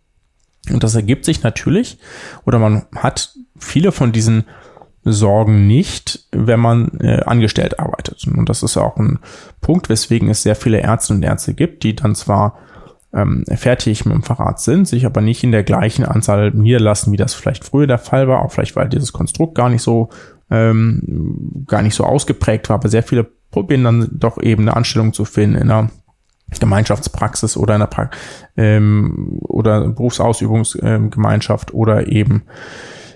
Und 0.69 0.83
das 0.83 0.95
ergibt 0.95 1.23
sich 1.23 1.41
natürlich, 1.41 1.99
oder 2.45 2.59
man 2.59 2.85
hat 2.95 3.33
viele 3.57 3.93
von 3.93 4.11
diesen 4.11 4.43
Sorgen 5.05 5.65
nicht, 5.65 6.27
wenn 6.31 6.59
man 6.59 6.99
äh, 6.99 7.21
angestellt 7.25 7.79
arbeitet. 7.79 8.27
Und 8.27 8.49
das 8.49 8.61
ist 8.61 8.75
auch 8.75 8.97
ein 8.97 9.19
Punkt, 9.61 9.87
weswegen 9.87 10.29
es 10.29 10.43
sehr 10.43 10.57
viele 10.57 10.79
Ärzte 10.79 11.13
und 11.13 11.23
Ärzte 11.23 11.53
gibt, 11.53 11.83
die 11.83 11.95
dann 11.95 12.13
zwar 12.13 12.57
ähm, 13.13 13.43
fertig 13.55 14.05
mit 14.05 14.13
dem 14.13 14.23
Fahrrad 14.23 14.59
sind, 14.59 14.87
sich 14.87 15.05
aber 15.05 15.21
nicht 15.21 15.43
in 15.43 15.51
der 15.51 15.63
gleichen 15.63 16.05
Anzahl 16.05 16.51
niederlassen, 16.51 17.11
wie 17.11 17.17
das 17.17 17.33
vielleicht 17.33 17.63
früher 17.63 17.87
der 17.87 17.97
Fall 17.97 18.27
war, 18.27 18.43
auch 18.43 18.51
vielleicht 18.51 18.75
weil 18.75 18.89
dieses 18.89 19.13
Konstrukt 19.13 19.55
gar 19.55 19.69
nicht 19.69 19.81
so 19.81 20.09
ähm, 20.51 21.65
gar 21.67 21.81
nicht 21.81 21.95
so 21.95 22.03
ausgeprägt 22.03 22.69
war, 22.69 22.75
aber 22.75 22.89
sehr 22.89 23.03
viele 23.03 23.27
probieren 23.51 23.83
dann 23.83 24.09
doch 24.11 24.41
eben 24.41 24.63
eine 24.63 24.75
Anstellung 24.75 25.13
zu 25.13 25.25
finden 25.25 25.55
in 25.55 25.71
einer 25.71 25.89
Gemeinschaftspraxis 26.59 27.57
oder 27.57 27.75
in 27.75 27.81
einer 27.81 27.87
pra 27.87 28.09
ähm, 28.57 29.37
oder 29.41 29.87
Berufsausübungsgemeinschaft 29.87 31.73
oder 31.73 32.07
eben 32.07 32.43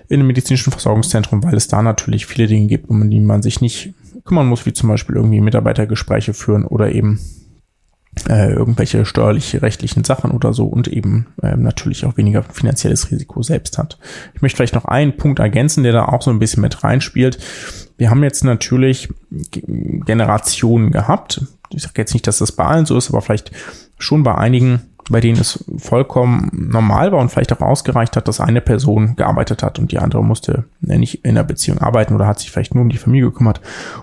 in 0.08 0.20
einem 0.20 0.26
medizinischen 0.28 0.70
Versorgungszentrum, 0.70 1.42
weil 1.42 1.54
es 1.54 1.68
da 1.68 1.82
natürlich 1.82 2.26
viele 2.26 2.46
Dinge 2.46 2.66
gibt, 2.66 2.88
um 2.88 3.10
die 3.10 3.20
man 3.20 3.42
sich 3.42 3.60
nicht 3.60 3.94
kümmern 4.24 4.46
muss, 4.46 4.66
wie 4.66 4.72
zum 4.72 4.88
Beispiel 4.88 5.16
irgendwie 5.16 5.40
Mitarbeitergespräche 5.40 6.34
führen 6.34 6.64
oder 6.64 6.92
eben 6.92 7.18
äh, 8.28 8.52
irgendwelche 8.52 9.04
steuerlich 9.04 9.60
rechtlichen 9.60 10.04
Sachen 10.04 10.30
oder 10.30 10.52
so 10.52 10.66
und 10.66 10.88
eben 10.88 11.26
ähm, 11.42 11.62
natürlich 11.62 12.04
auch 12.06 12.16
weniger 12.16 12.42
finanzielles 12.42 13.10
Risiko 13.10 13.42
selbst 13.42 13.78
hat. 13.78 13.98
Ich 14.34 14.42
möchte 14.42 14.56
vielleicht 14.56 14.74
noch 14.74 14.84
einen 14.84 15.16
Punkt 15.16 15.40
ergänzen, 15.40 15.82
der 15.82 15.92
da 15.92 16.06
auch 16.06 16.22
so 16.22 16.30
ein 16.30 16.38
bisschen 16.38 16.62
mit 16.62 16.84
reinspielt. 16.84 17.38
Wir 17.96 18.10
haben 18.10 18.22
jetzt 18.22 18.44
natürlich 18.44 19.08
Generationen 19.50 20.90
gehabt. 20.90 21.42
Ich 21.70 21.82
sage 21.82 21.94
jetzt 21.96 22.14
nicht, 22.14 22.26
dass 22.26 22.38
das 22.38 22.52
bei 22.52 22.64
allen 22.64 22.86
so 22.86 22.96
ist, 22.96 23.10
aber 23.10 23.20
vielleicht 23.20 23.50
schon 23.98 24.22
bei 24.22 24.34
einigen, 24.34 24.82
bei 25.10 25.20
denen 25.20 25.40
es 25.40 25.64
vollkommen 25.76 26.50
normal 26.52 27.12
war 27.12 27.20
und 27.20 27.30
vielleicht 27.30 27.52
auch 27.52 27.60
ausgereicht 27.60 28.16
hat, 28.16 28.26
dass 28.26 28.40
eine 28.40 28.60
Person 28.60 29.16
gearbeitet 29.16 29.62
hat 29.62 29.78
und 29.78 29.92
die 29.92 29.98
andere 29.98 30.24
musste 30.24 30.64
nicht 30.80 31.24
in 31.24 31.34
der 31.34 31.42
Beziehung 31.42 31.78
arbeiten 31.78 32.14
oder 32.14 32.26
hat 32.26 32.40
sich 32.40 32.50
vielleicht 32.50 32.74
nur 32.74 32.82
um 32.82 32.90
die 32.90 32.98
Familie 32.98 33.30
gekümmert 33.30 33.60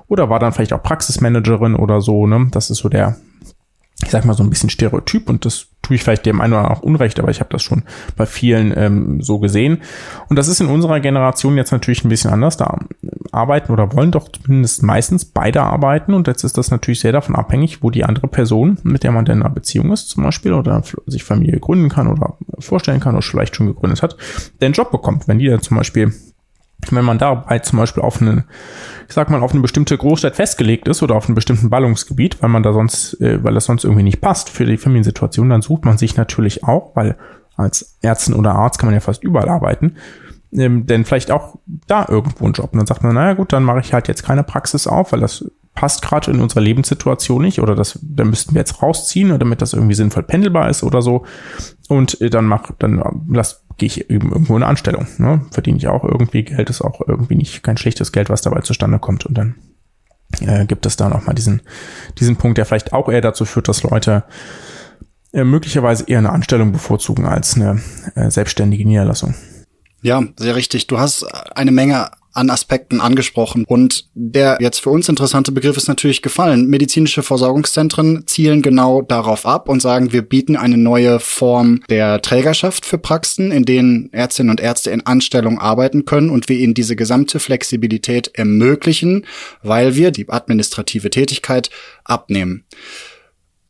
oder 0.08 0.30
war 0.30 0.40
dann 0.40 0.54
vielleicht 0.54 0.74
auch 0.74 0.84
Praxismanagerin 0.84 1.76
oder 1.76 2.02
so. 2.02 2.28
Ne? 2.28 2.48
Das 2.52 2.70
ist 2.70 2.80
so 2.80 2.90
der 2.90 3.18
ich 4.04 4.12
sag 4.12 4.26
mal 4.26 4.34
so 4.34 4.44
ein 4.44 4.50
bisschen 4.50 4.70
Stereotyp 4.70 5.30
und 5.30 5.46
das 5.46 5.68
tue 5.82 5.96
ich 5.96 6.04
vielleicht 6.04 6.26
dem 6.26 6.42
einen 6.42 6.54
oder 6.54 6.62
anderen 6.62 6.78
auch 6.78 6.84
Unrecht, 6.84 7.20
aber 7.20 7.32
ich 7.32 7.40
habe 7.40 7.50
das 7.52 7.64
schon 7.64 7.84
bei 8.16 8.26
vielen 8.26 8.74
ähm, 8.76 9.22
so 9.22 9.40
gesehen. 9.40 9.82
Und 10.30 10.38
das 10.38 10.48
ist 10.48 10.62
in 10.62 10.68
unserer 10.68 11.00
Generation 11.00 11.58
jetzt 11.58 11.72
natürlich 11.72 12.04
ein 12.06 12.10
bisschen 12.10 12.32
anders. 12.32 12.58
Da 12.58 12.78
arbeiten 13.32 13.72
oder 13.72 13.94
wollen 13.94 14.12
doch 14.12 14.30
zumindest 14.30 14.84
meistens 14.84 15.26
beide 15.26 15.64
arbeiten 15.64 16.14
und 16.14 16.28
jetzt 16.28 16.44
ist 16.44 16.58
das 16.58 16.72
natürlich 16.72 17.00
sehr 17.00 17.12
davon 17.12 17.36
abhängig, 17.36 17.82
wo 17.82 17.90
die 17.90 18.04
andere 18.04 18.28
Person, 18.28 18.78
mit 18.84 19.04
der 19.04 19.12
man 19.12 19.26
denn 19.26 19.38
in 19.38 19.44
einer 19.44 19.54
Beziehung 19.54 19.92
ist 19.92 20.10
zum 20.10 20.24
Beispiel 20.24 20.54
oder 20.54 20.84
sich 21.08 21.24
Familie 21.24 21.60
gründen 21.60 21.90
kann 21.90 22.08
oder 22.08 22.38
vorstellen 22.60 23.00
kann 23.00 23.16
oder 23.16 23.22
vielleicht 23.22 23.56
schon 23.56 23.68
gegründet 23.68 24.04
hat, 24.04 24.18
den 24.62 24.74
Job 24.74 24.92
bekommt. 24.92 25.28
Wenn 25.28 25.40
die 25.40 25.48
dann 25.48 25.62
zum 25.62 25.78
Beispiel 25.78 26.14
wenn 26.90 27.06
man 27.06 27.18
dabei 27.18 27.60
zum 27.60 27.80
Beispiel 27.80 28.04
auf 28.04 28.22
eine, 28.22 28.46
ich 29.08 29.14
sag 29.14 29.30
mal, 29.30 29.42
auf 29.42 29.52
eine 29.52 29.62
bestimmte 29.62 29.98
Großstadt 29.98 30.36
festgelegt 30.36 30.88
ist 30.88 31.04
oder 31.04 31.16
auf 31.16 31.28
einem 31.28 31.36
bestimmten 31.36 31.70
Ballungsgebiet, 31.70 32.42
weil 32.42 32.50
man 32.50 32.64
da 32.64 32.74
sonst, 32.74 33.20
äh, 33.22 33.44
weil 33.44 33.54
das 33.54 33.66
sonst 33.66 33.84
irgendwie 33.84 34.04
nicht 34.04 34.22
passt 34.22 34.50
für 34.50 34.66
die 34.66 34.78
Familiensituation, 34.78 35.50
dann 35.50 35.62
sucht 35.62 35.86
man 35.86 35.98
sich 35.98 36.18
natürlich 36.18 36.64
auch, 36.64 36.96
weil 36.96 37.18
als 37.56 37.98
Ärztin 38.02 38.34
oder 38.34 38.56
Arzt 38.56 38.80
kann 38.80 38.88
man 38.88 38.96
ja 38.96 39.02
fast 39.02 39.24
überall 39.24 39.50
arbeiten, 39.50 39.98
ähm, 40.54 40.86
denn 40.86 41.06
vielleicht 41.06 41.32
auch 41.32 41.58
da 41.88 42.06
irgendwo 42.10 42.46
einen 42.46 42.54
Job. 42.54 42.72
Und 42.74 42.80
dann 42.80 42.88
sagt 42.88 43.04
man, 43.04 43.14
naja 43.14 43.34
gut, 43.34 43.54
dann 43.54 43.64
mache 43.64 43.80
ich 43.80 43.94
halt 43.94 44.08
jetzt 44.08 44.24
keine 44.24 44.44
Praxis 44.44 44.88
auf, 44.88 45.12
weil 45.12 45.20
das 45.20 45.46
passt 45.74 46.02
gerade 46.02 46.32
in 46.32 46.42
unserer 46.42 46.62
Lebenssituation 46.62 47.42
nicht 47.42 47.62
oder 47.62 47.76
das, 47.76 47.98
da 48.02 48.26
müssten 48.26 48.54
wir 48.54 48.60
jetzt 48.60 48.82
rausziehen, 48.82 49.38
damit 49.40 49.62
das 49.62 49.74
irgendwie 49.74 49.94
sinnvoll 49.94 50.24
pendelbar 50.24 50.70
ist 50.70 50.84
oder 50.84 51.02
so. 51.02 51.26
Und 51.88 52.20
äh, 52.22 52.30
dann 52.30 52.46
mach, 52.46 52.72
dann 52.80 53.24
lass, 53.30 53.61
gehe 53.82 53.88
ich 53.88 54.12
eben 54.12 54.32
irgendwo 54.32 54.56
in 54.56 54.62
eine 54.62 54.70
Anstellung. 54.70 55.08
Ne? 55.18 55.44
Verdiene 55.50 55.80
ich 55.80 55.88
auch 55.88 56.04
irgendwie 56.04 56.44
Geld, 56.44 56.70
ist 56.70 56.82
auch 56.82 57.02
irgendwie 57.08 57.36
nicht 57.36 57.64
kein 57.64 57.78
schlechtes 57.78 58.12
Geld, 58.12 58.30
was 58.30 58.44
dabei 58.44 58.62
zustande 58.62 59.00
kommt. 59.00 59.26
Und 59.26 59.36
dann 59.36 59.56
äh, 60.42 60.68
gibt 60.68 60.86
es 60.86 60.98
da 60.98 61.10
nochmal 61.10 61.34
diesen, 61.34 61.64
diesen 62.20 62.36
Punkt, 62.36 62.60
der 62.60 62.66
vielleicht 62.68 62.94
auch 62.94 63.10
eher 63.10 63.22
dazu 63.22 63.44
führt, 63.44 63.68
dass 63.68 63.82
Leute 63.82 64.24
äh, 65.34 65.44
möglicherweise 65.44 66.04
eher 66.08 66.20
eine 66.20 66.30
Anstellung 66.30 66.72
bevorzugen 66.72 67.26
als 67.26 67.56
eine 67.56 67.82
äh, 68.14 68.30
selbstständige 68.30 68.86
Niederlassung. 68.86 69.34
Ja, 70.04 70.24
sehr 70.38 70.56
richtig. 70.56 70.86
Du 70.86 71.00
hast 71.00 71.24
eine 71.56 71.72
Menge 71.72 72.12
an 72.34 72.50
Aspekten 72.50 73.02
angesprochen. 73.02 73.66
Und 73.68 74.06
der 74.14 74.58
jetzt 74.60 74.80
für 74.80 74.90
uns 74.90 75.10
interessante 75.10 75.52
Begriff 75.52 75.78
ist 75.78 75.88
natürlich 75.88 76.22
gefallen. 76.22 76.68
Medizinische 76.68 77.24
Versorgungszentren 77.24 78.24
zielen 78.28 78.62
genau 78.62 79.02
darauf 79.02 79.46
ab 79.46 79.70
und 79.70 79.82
sagen, 79.82 80.14
wir 80.14 80.22
bieten 80.22 80.56
eine 80.56 80.78
neue 80.78 81.20
Form 81.20 81.82
der 81.90 82.22
Trägerschaft 82.22 82.86
für 82.86 82.98
Praxen, 82.98 83.52
in 83.52 83.66
denen 83.66 84.12
Ärztinnen 84.14 84.50
und 84.50 84.62
Ärzte 84.62 84.92
in 84.92 85.06
Anstellung 85.06 85.60
arbeiten 85.60 86.06
können 86.06 86.30
und 86.30 86.50
wir 86.50 86.58
ihnen 86.58 86.74
diese 86.74 86.96
gesamte 86.96 87.40
Flexibilität 87.40 88.32
ermöglichen, 88.34 89.26
weil 89.64 89.96
wir 89.96 90.12
die 90.12 90.30
administrative 90.30 91.10
Tätigkeit 91.10 91.70
abnehmen. 92.04 92.66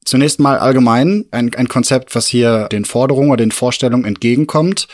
Zunächst 0.04 0.40
mal 0.40 0.58
allgemein 0.58 1.26
ein, 1.30 1.54
ein 1.54 1.68
Konzept, 1.68 2.16
was 2.16 2.26
hier 2.26 2.68
den 2.72 2.86
Forderungen 2.86 3.30
oder 3.30 3.44
den 3.44 3.52
Vorstellungen 3.52 4.04
entgegenkommt. 4.04 4.88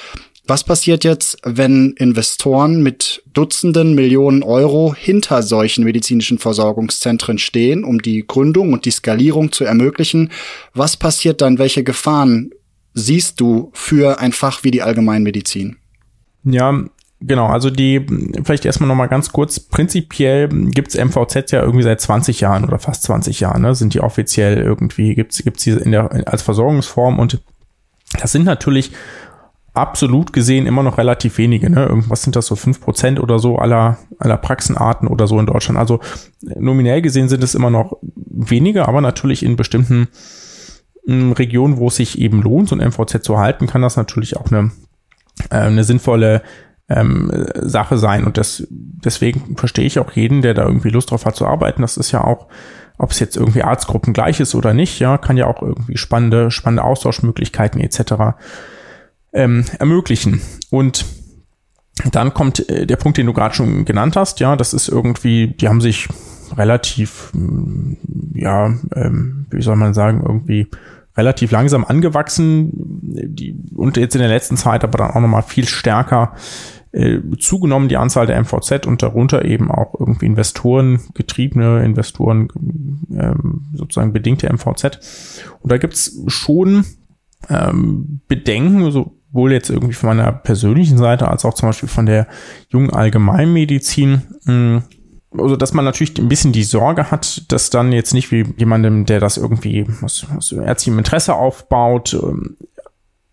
Was 0.47 0.63
passiert 0.63 1.03
jetzt, 1.03 1.37
wenn 1.43 1.91
Investoren 1.97 2.81
mit 2.81 3.21
Dutzenden 3.33 3.95
Millionen 3.95 4.43
Euro 4.43 4.95
hinter 4.97 5.43
solchen 5.43 5.83
medizinischen 5.83 6.37
Versorgungszentren 6.37 7.37
stehen, 7.37 7.83
um 7.83 8.01
die 8.01 8.25
Gründung 8.25 8.71
und 8.71 8.85
die 8.85 8.91
Skalierung 8.91 9.51
zu 9.51 9.65
ermöglichen? 9.65 10.31
Was 10.73 10.95
passiert 10.95 11.41
dann? 11.41 11.59
Welche 11.59 11.83
Gefahren 11.83 12.51
siehst 12.93 13.41
du 13.41 13.71
für 13.73 14.19
ein 14.19 14.31
Fach 14.31 14.63
wie 14.63 14.71
die 14.71 14.81
Allgemeinmedizin? 14.81 15.77
Ja, 16.43 16.83
Genau, 17.19 17.47
also 17.47 17.71
die, 17.71 18.05
vielleicht 18.43 18.63
erstmal 18.63 18.87
nochmal 18.87 19.07
ganz 19.07 19.31
kurz, 19.31 19.59
prinzipiell 19.59 20.49
gibt's 20.49 20.95
MVZ 20.95 21.49
ja 21.51 21.63
irgendwie 21.63 21.81
seit 21.81 21.99
20 21.99 22.41
Jahren 22.41 22.63
oder 22.63 22.77
fast 22.77 23.01
20 23.03 23.39
Jahren, 23.39 23.63
ne? 23.63 23.73
sind 23.73 23.95
die 23.95 24.01
offiziell 24.01 24.59
irgendwie, 24.59 25.15
gibt's 25.15 25.43
gibt's 25.43 25.63
die 25.63 25.71
in 25.71 25.93
der, 25.93 26.27
als 26.27 26.43
Versorgungsform 26.43 27.17
und 27.17 27.41
das 28.21 28.31
sind 28.31 28.45
natürlich 28.45 28.91
absolut 29.77 30.33
gesehen 30.33 30.65
immer 30.65 30.83
noch 30.83 30.97
relativ 30.97 31.37
wenige. 31.37 31.69
Ne? 31.69 31.85
Irgendwas 31.85 32.23
sind 32.23 32.35
das 32.35 32.47
so 32.47 32.55
fünf 32.55 32.81
Prozent 32.81 33.19
oder 33.19 33.39
so 33.39 33.57
aller, 33.57 33.99
aller 34.17 34.37
Praxenarten 34.37 35.07
oder 35.07 35.27
so 35.27 35.39
in 35.39 35.45
Deutschland. 35.45 35.79
Also 35.79 35.99
nominell 36.41 37.01
gesehen 37.01 37.29
sind 37.29 37.43
es 37.43 37.55
immer 37.55 37.69
noch 37.69 37.97
weniger, 38.01 38.87
aber 38.87 39.01
natürlich 39.01 39.43
in 39.43 39.55
bestimmten 39.55 40.07
hm, 41.05 41.33
Regionen, 41.33 41.77
wo 41.77 41.87
es 41.87 41.95
sich 41.95 42.19
eben 42.19 42.41
lohnt, 42.41 42.69
so 42.69 42.75
ein 42.75 42.87
MVZ 42.87 43.23
zu 43.23 43.37
halten, 43.37 43.67
kann 43.67 43.81
das 43.81 43.97
natürlich 43.97 44.35
auch 44.35 44.51
eine, 44.51 44.71
äh, 45.49 45.57
eine 45.57 45.83
sinnvolle 45.83 46.41
ähm, 46.89 47.31
Sache 47.55 47.97
sein. 47.97 48.23
Und 48.25 48.37
das, 48.37 48.67
deswegen 48.69 49.55
verstehe 49.57 49.85
ich 49.85 49.99
auch 49.99 50.11
jeden, 50.13 50.41
der 50.41 50.55
da 50.55 50.65
irgendwie 50.65 50.89
Lust 50.89 51.11
drauf 51.11 51.25
hat 51.25 51.35
zu 51.35 51.45
arbeiten. 51.45 51.81
Das 51.83 51.97
ist 51.97 52.11
ja 52.11 52.23
auch, 52.23 52.47
ob 52.97 53.11
es 53.11 53.19
jetzt 53.19 53.37
irgendwie 53.37 53.61
Arztgruppen 53.61 54.13
gleich 54.13 54.39
ist 54.39 54.55
oder 54.55 54.73
nicht, 54.73 54.99
ja, 54.99 55.19
kann 55.19 55.37
ja 55.37 55.45
auch 55.45 55.61
irgendwie 55.61 55.97
spannende, 55.97 56.49
spannende 56.49 56.83
Austauschmöglichkeiten 56.83 57.79
etc 57.79 58.33
ähm, 59.37 59.65
ermöglichen. 59.79 60.41
Und 60.71 61.05
dann 62.11 62.33
kommt 62.33 62.67
äh, 62.69 62.85
der 62.85 62.97
Punkt, 62.97 63.17
den 63.17 63.27
du 63.27 63.33
gerade 63.33 63.55
schon 63.55 63.85
genannt 63.85 64.15
hast. 64.15 64.39
Ja, 64.39 64.55
das 64.55 64.73
ist 64.73 64.89
irgendwie, 64.89 65.47
die 65.47 65.69
haben 65.69 65.81
sich 65.81 66.07
relativ, 66.55 67.31
mm, 67.33 67.93
ja, 68.33 68.73
ähm, 68.95 69.45
wie 69.51 69.61
soll 69.61 69.75
man 69.75 69.93
sagen, 69.93 70.23
irgendwie 70.25 70.67
relativ 71.15 71.51
langsam 71.51 71.83
angewachsen 71.83 72.71
die, 72.73 73.55
und 73.75 73.97
jetzt 73.97 74.15
in 74.15 74.21
der 74.21 74.29
letzten 74.29 74.57
Zeit 74.57 74.83
aber 74.83 74.99
dann 74.99 75.11
auch 75.11 75.21
nochmal 75.21 75.41
viel 75.41 75.67
stärker 75.67 76.35
äh, 76.91 77.19
zugenommen, 77.39 77.89
die 77.89 77.97
Anzahl 77.97 78.27
der 78.27 78.39
MVZ 78.39 78.85
und 78.85 79.01
darunter 79.01 79.43
eben 79.43 79.71
auch 79.71 79.95
irgendwie 79.99 80.27
Investoren, 80.27 80.99
getriebene 81.15 81.83
Investoren, 81.83 82.47
ähm, 83.11 83.65
sozusagen 83.73 84.13
bedingte 84.13 84.51
MVZ. 84.51 85.49
Und 85.61 85.71
da 85.71 85.77
gibt's 85.77 86.21
schon 86.27 86.85
ähm, 87.49 88.21
Bedenken, 88.27 88.91
so 88.91 89.16
sowohl 89.31 89.53
jetzt 89.53 89.69
irgendwie 89.69 89.93
von 89.93 90.09
meiner 90.09 90.31
persönlichen 90.31 90.97
Seite 90.97 91.27
als 91.27 91.45
auch 91.45 91.53
zum 91.53 91.69
Beispiel 91.69 91.89
von 91.89 92.05
der 92.05 92.27
jungen 92.69 92.91
Allgemeinmedizin. 92.91 94.21
Hm, 94.45 94.83
also, 95.37 95.55
dass 95.55 95.73
man 95.73 95.85
natürlich 95.85 96.17
ein 96.17 96.29
bisschen 96.29 96.53
die 96.53 96.63
Sorge 96.63 97.11
hat, 97.11 97.51
dass 97.51 97.69
dann 97.69 97.91
jetzt 97.91 98.13
nicht 98.13 98.31
wie 98.31 98.45
jemandem, 98.57 99.05
der 99.05 99.19
das 99.19 99.37
irgendwie 99.37 99.85
aus, 100.01 100.25
aus 100.35 100.51
ärztlichem 100.51 100.97
Interesse 100.97 101.35
aufbaut, 101.35 102.13
ähm, 102.13 102.57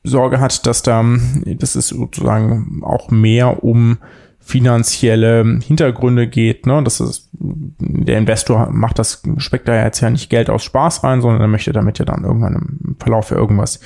Sorge 0.06 0.38
hat, 0.38 0.66
dass 0.66 0.82
da, 0.82 1.02
dass 1.46 1.76
es 1.76 1.88
sozusagen 1.88 2.82
auch 2.84 3.10
mehr 3.10 3.64
um 3.64 3.98
finanzielle 4.38 5.60
Hintergründe 5.62 6.28
geht, 6.28 6.66
ne, 6.66 6.82
das 6.84 7.00
ist, 7.00 7.30
der 7.32 8.18
Investor 8.18 8.68
macht 8.70 8.98
das, 8.98 9.22
speckt 9.38 9.66
da 9.66 9.82
jetzt 9.82 10.02
ja 10.02 10.10
nicht 10.10 10.28
Geld 10.28 10.50
aus 10.50 10.62
Spaß 10.64 11.02
rein, 11.02 11.22
sondern 11.22 11.40
er 11.40 11.48
möchte 11.48 11.72
damit 11.72 11.98
ja 11.98 12.04
dann 12.04 12.24
irgendwann 12.24 12.54
im 12.84 12.96
Verlauf 12.98 13.28
für 13.28 13.36
irgendwas 13.36 13.80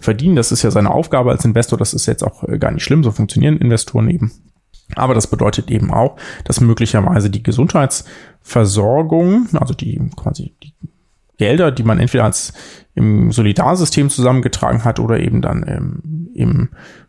verdienen. 0.00 0.36
Das 0.36 0.52
ist 0.52 0.62
ja 0.62 0.70
seine 0.70 0.90
Aufgabe 0.90 1.30
als 1.30 1.44
Investor. 1.44 1.78
Das 1.78 1.94
ist 1.94 2.06
jetzt 2.06 2.22
auch 2.22 2.44
äh, 2.44 2.58
gar 2.58 2.70
nicht 2.70 2.84
schlimm. 2.84 3.04
So 3.04 3.12
funktionieren 3.12 3.58
Investoren 3.58 4.10
eben. 4.10 4.32
Aber 4.96 5.14
das 5.14 5.28
bedeutet 5.28 5.70
eben 5.70 5.92
auch, 5.92 6.16
dass 6.44 6.60
möglicherweise 6.60 7.30
die 7.30 7.42
Gesundheitsversorgung, 7.42 9.48
also 9.52 9.72
die 9.74 10.00
quasi 10.16 10.54
die 10.62 10.74
Gelder, 11.38 11.72
die 11.72 11.84
man 11.84 11.98
entweder 11.98 12.24
als 12.24 12.52
im 12.94 13.32
Solidarsystem 13.32 14.10
zusammengetragen 14.10 14.84
hat 14.84 15.00
oder 15.00 15.20
eben 15.20 15.40
dann 15.40 15.62
im, 15.62 16.28
im 16.34 16.68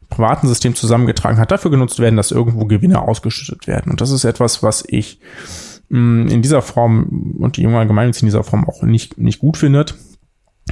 privaten 0.10 0.48
System 0.48 0.74
zusammengetragen 0.75 1.38
hat, 1.38 1.51
dafür 1.51 1.71
genutzt 1.71 2.00
werden, 2.00 2.15
dass 2.17 2.31
irgendwo 2.31 2.65
Gewinne 2.65 3.01
ausgeschüttet 3.01 3.67
werden. 3.67 3.91
Und 3.91 4.00
das 4.00 4.12
ist 4.12 4.24
etwas, 4.24 4.63
was 4.63 4.86
ich 4.88 5.19
mm, 5.89 6.27
in 6.27 6.41
dieser 6.41 6.62
Form 6.62 7.36
und 7.39 7.57
die 7.57 7.63
junge 7.63 7.79
Allgemeinmedizin 7.79 8.27
in 8.27 8.31
dieser 8.31 8.43
Form 8.43 8.69
auch 8.69 8.83
nicht, 8.83 9.17
nicht 9.17 9.39
gut 9.39 9.57
findet. 9.57 9.95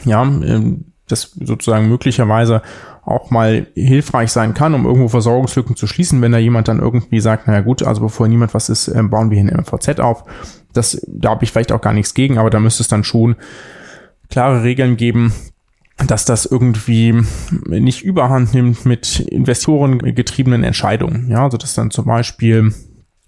Ja, 0.06 0.24
ähm, 0.24 0.94
das 1.12 1.32
sozusagen 1.44 1.90
möglicherweise 1.90 2.62
auch 3.04 3.32
mal 3.32 3.68
hilfreich 3.76 4.32
sein 4.32 4.54
kann, 4.54 4.74
um 4.74 4.86
irgendwo 4.86 5.08
Versorgungslücken 5.08 5.76
zu 5.76 5.88
schließen, 5.88 6.22
wenn 6.22 6.32
da 6.32 6.38
jemand 6.38 6.68
dann 6.68 6.80
irgendwie 6.80 7.20
sagt, 7.20 7.48
naja 7.48 7.62
gut, 7.62 7.84
also 7.84 8.02
bevor 8.02 8.28
niemand 8.28 8.54
was 8.54 8.70
ist, 8.70 8.88
ähm, 8.88 9.10
bauen 9.10 9.32
wir 9.32 9.42
hier 9.42 9.52
ein 9.52 9.62
MVZ 9.62 10.00
auf. 10.00 10.24
Das, 10.74 11.02
da 11.08 11.32
habe 11.32 11.44
ich 11.44 11.52
vielleicht 11.52 11.72
auch 11.72 11.82
gar 11.82 11.94
nichts 11.94 12.14
gegen, 12.14 12.38
aber 12.38 12.50
da 12.50 12.60
müsste 12.60 12.84
es 12.84 12.88
dann 12.88 13.04
schon 13.04 13.36
klare 14.30 14.64
Regeln 14.64 14.96
geben, 14.96 15.34
dass 16.08 16.26
das 16.26 16.46
irgendwie 16.46 17.22
nicht 17.66 18.04
überhand 18.04 18.54
nimmt 18.54 18.86
mit 18.86 19.20
Investoren 19.20 20.00
getriebenen 20.00 20.64
Entscheidungen. 20.64 21.30
Ja, 21.30 21.44
also 21.44 21.58
dass 21.58 21.74
dann 21.74 21.92
zum 21.92 22.06
Beispiel 22.06 22.74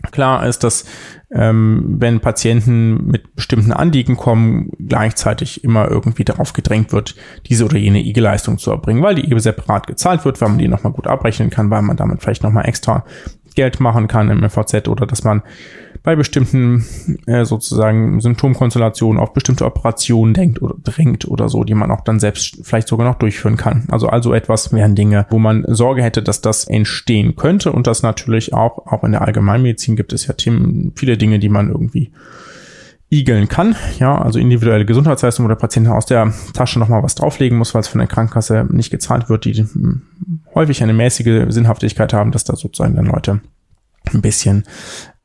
Klar 0.09 0.45
ist, 0.47 0.63
dass 0.63 0.85
ähm, 1.33 1.95
wenn 1.99 2.19
Patienten 2.19 3.05
mit 3.05 3.35
bestimmten 3.35 3.71
Anliegen 3.71 4.17
kommen, 4.17 4.71
gleichzeitig 4.79 5.63
immer 5.63 5.89
irgendwie 5.89 6.25
darauf 6.25 6.53
gedrängt 6.53 6.91
wird, 6.91 7.15
diese 7.47 7.65
oder 7.65 7.77
jene 7.77 7.99
IG-Leistung 7.99 8.57
zu 8.57 8.71
erbringen, 8.71 9.03
weil 9.03 9.15
die 9.15 9.29
eben 9.29 9.39
separat 9.39 9.87
gezahlt 9.87 10.25
wird, 10.25 10.41
weil 10.41 10.49
man 10.49 10.57
die 10.57 10.67
nochmal 10.67 10.93
gut 10.93 11.07
abrechnen 11.07 11.49
kann, 11.49 11.69
weil 11.69 11.83
man 11.83 11.97
damit 11.97 12.21
vielleicht 12.21 12.43
nochmal 12.43 12.67
extra 12.67 13.05
Geld 13.55 13.79
machen 13.79 14.07
kann 14.07 14.29
im 14.29 14.49
FVZ 14.49 14.87
oder 14.87 15.05
dass 15.05 15.23
man 15.23 15.41
bei 16.03 16.15
bestimmten 16.15 16.85
äh, 17.27 17.45
sozusagen 17.45 18.19
Symptomkonstellationen 18.19 19.19
auf 19.21 19.33
bestimmte 19.33 19.65
Operationen 19.65 20.33
denkt 20.33 20.61
oder 20.61 20.75
drängt 20.83 21.27
oder 21.27 21.47
so, 21.47 21.63
die 21.63 21.75
man 21.75 21.91
auch 21.91 22.01
dann 22.01 22.19
selbst 22.19 22.57
vielleicht 22.63 22.87
sogar 22.87 23.07
noch 23.07 23.19
durchführen 23.19 23.57
kann. 23.57 23.85
Also 23.89 24.07
also 24.07 24.33
etwas 24.33 24.73
wären 24.73 24.95
Dinge, 24.95 25.27
wo 25.29 25.39
man 25.39 25.63
Sorge 25.67 26.03
hätte, 26.03 26.23
dass 26.23 26.41
das 26.41 26.65
entstehen 26.65 27.35
könnte 27.35 27.71
und 27.71 27.87
das 27.87 28.03
natürlich 28.03 28.53
auch 28.53 28.87
auch 28.87 29.03
in 29.03 29.11
der 29.11 29.21
Allgemeinmedizin 29.21 29.95
gibt 29.95 30.13
es 30.13 30.27
ja 30.27 30.33
Themen, 30.33 30.93
viele 30.95 31.17
Dinge, 31.17 31.39
die 31.39 31.49
man 31.49 31.69
irgendwie 31.69 32.11
igeln 33.11 33.49
kann. 33.49 33.75
Ja, 33.99 34.19
also 34.19 34.39
individuelle 34.39 34.85
Gesundheitsleistung, 34.85 35.45
wo 35.45 35.49
der 35.49 35.55
Patient 35.55 35.87
aus 35.89 36.05
der 36.05 36.33
Tasche 36.53 36.79
nochmal 36.79 37.03
was 37.03 37.13
drauflegen 37.13 37.57
muss, 37.57 37.75
weil 37.75 37.81
es 37.81 37.89
von 37.89 37.99
der 37.99 38.07
Krankenkasse 38.07 38.65
nicht 38.71 38.89
gezahlt 38.89 39.29
wird, 39.29 39.45
die 39.45 39.53
hm, 39.53 40.03
häufig 40.55 40.81
eine 40.81 40.93
mäßige 40.93 41.43
Sinnhaftigkeit 41.49 42.13
haben, 42.13 42.31
dass 42.31 42.45
da 42.45 42.55
sozusagen 42.55 42.95
dann 42.95 43.05
Leute 43.05 43.41
ein 44.13 44.21
bisschen 44.21 44.63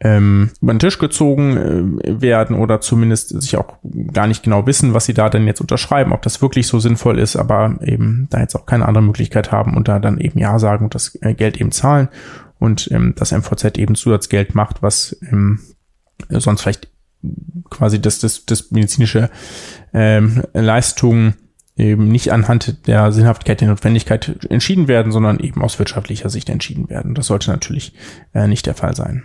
ähm, 0.00 0.50
über 0.60 0.74
den 0.74 0.78
Tisch 0.78 0.98
gezogen 0.98 1.98
äh, 2.02 2.20
werden 2.20 2.56
oder 2.56 2.80
zumindest 2.80 3.40
sich 3.40 3.56
auch 3.56 3.78
gar 4.12 4.26
nicht 4.26 4.42
genau 4.42 4.66
wissen, 4.66 4.92
was 4.92 5.06
sie 5.06 5.14
da 5.14 5.30
denn 5.30 5.46
jetzt 5.46 5.60
unterschreiben, 5.60 6.12
ob 6.12 6.22
das 6.22 6.42
wirklich 6.42 6.66
so 6.66 6.78
sinnvoll 6.78 7.18
ist, 7.18 7.36
aber 7.36 7.78
eben 7.82 8.28
da 8.30 8.40
jetzt 8.40 8.54
auch 8.54 8.66
keine 8.66 8.86
andere 8.86 9.04
Möglichkeit 9.04 9.52
haben 9.52 9.76
und 9.76 9.88
da 9.88 9.98
dann 9.98 10.18
eben 10.18 10.38
Ja 10.38 10.58
sagen 10.58 10.84
und 10.84 10.94
das 10.94 11.18
äh, 11.22 11.32
Geld 11.32 11.58
eben 11.58 11.72
zahlen 11.72 12.08
und 12.58 12.90
ähm, 12.92 13.14
das 13.16 13.32
MVZ 13.32 13.78
eben 13.78 13.94
Zusatzgeld 13.94 14.54
macht, 14.54 14.82
was 14.82 15.16
ähm, 15.30 15.60
sonst 16.28 16.62
vielleicht 16.62 16.90
quasi 17.70 18.00
das, 18.00 18.18
das, 18.18 18.44
das 18.44 18.70
medizinische 18.70 19.30
ähm, 19.94 20.42
Leistung 20.52 21.34
eben 21.76 22.08
nicht 22.08 22.32
anhand 22.32 22.86
der 22.86 23.12
Sinnhaftigkeit 23.12 23.60
der 23.60 23.68
Notwendigkeit 23.68 24.38
entschieden 24.48 24.88
werden, 24.88 25.12
sondern 25.12 25.38
eben 25.40 25.62
aus 25.62 25.78
wirtschaftlicher 25.78 26.30
Sicht 26.30 26.48
entschieden 26.48 26.88
werden. 26.88 27.14
Das 27.14 27.26
sollte 27.26 27.50
natürlich 27.50 27.92
äh, 28.34 28.48
nicht 28.48 28.66
der 28.66 28.74
Fall 28.74 28.96
sein. 28.96 29.24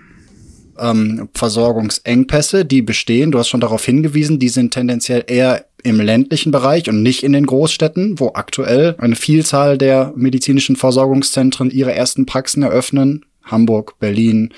Ähm, 0.77 1.29
Versorgungsengpässe, 1.34 2.65
die 2.65 2.81
bestehen, 2.81 3.31
du 3.31 3.39
hast 3.39 3.50
schon 3.50 3.62
darauf 3.62 3.86
hingewiesen, 3.86 4.39
die 4.39 4.50
sind 4.50 4.74
tendenziell 4.74 5.24
eher 5.27 5.65
im 5.84 6.00
ländlichen 6.00 6.51
Bereich 6.51 6.89
und 6.89 7.01
nicht 7.01 7.24
in 7.24 7.34
den 7.34 7.46
Großstädten, 7.46 8.20
wo 8.20 8.31
aktuell 8.34 8.96
eine 8.98 9.15
Vielzahl 9.15 9.77
der 9.77 10.13
medizinischen 10.15 10.75
Versorgungszentren 10.75 11.72
ihre 11.72 11.93
ersten 11.93 12.25
Praxen 12.25 12.63
eröffnen. 12.63 13.25
Hamburg, 13.43 14.00
Berlin, 14.00 14.53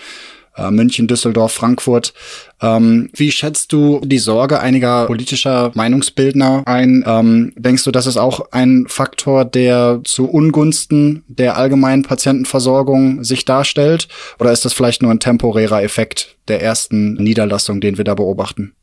äh, 0.55 0.71
München, 0.71 1.07
Düsseldorf, 1.07 1.51
Frankfurt. 1.51 2.13
Ähm, 2.61 3.09
wie 3.15 3.31
schätzt 3.31 3.73
du 3.73 4.01
die 4.03 4.19
Sorge 4.19 4.59
einiger 4.59 5.05
politischer 5.05 5.71
Meinungsbildner 5.73 6.63
ein? 6.65 7.03
Ähm, 7.05 7.53
denkst 7.55 7.83
du, 7.83 7.91
das 7.91 8.07
ist 8.07 8.17
auch 8.17 8.51
ein 8.51 8.85
Faktor, 8.87 9.45
der 9.45 10.01
zu 10.03 10.29
Ungunsten 10.29 11.23
der 11.27 11.57
allgemeinen 11.57 12.03
Patientenversorgung 12.03 13.23
sich 13.23 13.45
darstellt? 13.45 14.07
Oder 14.39 14.51
ist 14.51 14.65
das 14.65 14.73
vielleicht 14.73 15.01
nur 15.01 15.11
ein 15.11 15.19
temporärer 15.19 15.83
Effekt 15.83 16.37
der 16.47 16.61
ersten 16.61 17.13
Niederlassung, 17.15 17.81
den 17.81 17.97
wir 17.97 18.05
da 18.05 18.15
beobachten? 18.15 18.73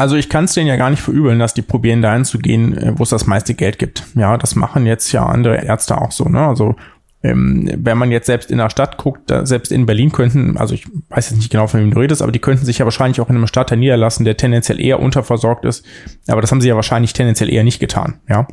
Also 0.00 0.16
ich 0.16 0.30
kann 0.30 0.46
es 0.46 0.54
denen 0.54 0.66
ja 0.66 0.76
gar 0.76 0.88
nicht 0.88 1.02
verübeln, 1.02 1.38
dass 1.38 1.52
die 1.52 1.60
probieren 1.60 2.00
dahin 2.00 2.24
zu 2.24 2.38
gehen, 2.38 2.74
äh, 2.74 2.94
wo 2.96 3.02
es 3.02 3.10
das 3.10 3.26
meiste 3.26 3.54
Geld 3.54 3.78
gibt. 3.78 4.04
Ja, 4.14 4.38
das 4.38 4.56
machen 4.56 4.86
jetzt 4.86 5.12
ja 5.12 5.26
andere 5.26 5.62
Ärzte 5.62 6.00
auch 6.00 6.10
so. 6.10 6.24
Ne? 6.24 6.40
Also 6.40 6.74
ähm, 7.22 7.70
wenn 7.76 7.98
man 7.98 8.10
jetzt 8.10 8.26
selbst 8.26 8.50
in 8.50 8.58
der 8.58 8.70
Stadt 8.70 8.96
guckt, 8.96 9.30
selbst 9.42 9.72
in 9.72 9.86
Berlin 9.86 10.10
könnten, 10.10 10.56
also 10.56 10.74
ich 10.74 10.86
weiß 11.10 11.30
jetzt 11.30 11.38
nicht 11.38 11.50
genau, 11.50 11.66
von 11.66 11.80
wem 11.80 11.90
du 11.90 12.00
redest, 12.00 12.22
aber 12.22 12.32
die 12.32 12.38
könnten 12.38 12.64
sich 12.64 12.78
ja 12.78 12.86
wahrscheinlich 12.86 13.20
auch 13.20 13.28
in 13.28 13.36
einem 13.36 13.46
Stadtteil 13.46 13.78
niederlassen, 13.78 14.24
der 14.24 14.36
tendenziell 14.36 14.80
eher 14.80 15.00
unterversorgt 15.00 15.64
ist. 15.64 15.84
Aber 16.28 16.40
das 16.40 16.50
haben 16.50 16.60
sie 16.60 16.68
ja 16.68 16.76
wahrscheinlich 16.76 17.12
tendenziell 17.12 17.52
eher 17.52 17.64
nicht 17.64 17.80
getan, 17.80 18.20
ja. 18.28 18.46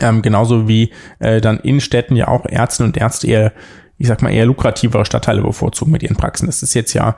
Ähm, 0.00 0.20
genauso 0.20 0.68
wie 0.68 0.92
äh, 1.18 1.40
dann 1.40 1.60
in 1.60 1.80
Städten 1.80 2.14
ja 2.14 2.28
auch 2.28 2.44
Ärzte 2.46 2.84
und 2.84 2.98
Ärzte 2.98 3.26
eher, 3.26 3.52
ich 3.96 4.06
sag 4.06 4.20
mal, 4.20 4.30
eher 4.30 4.44
lukrativere 4.44 5.06
Stadtteile 5.06 5.40
bevorzugen 5.40 5.92
mit 5.92 6.02
ihren 6.02 6.16
Praxen. 6.16 6.46
Das 6.46 6.62
ist 6.62 6.74
jetzt 6.74 6.92
ja 6.92 7.16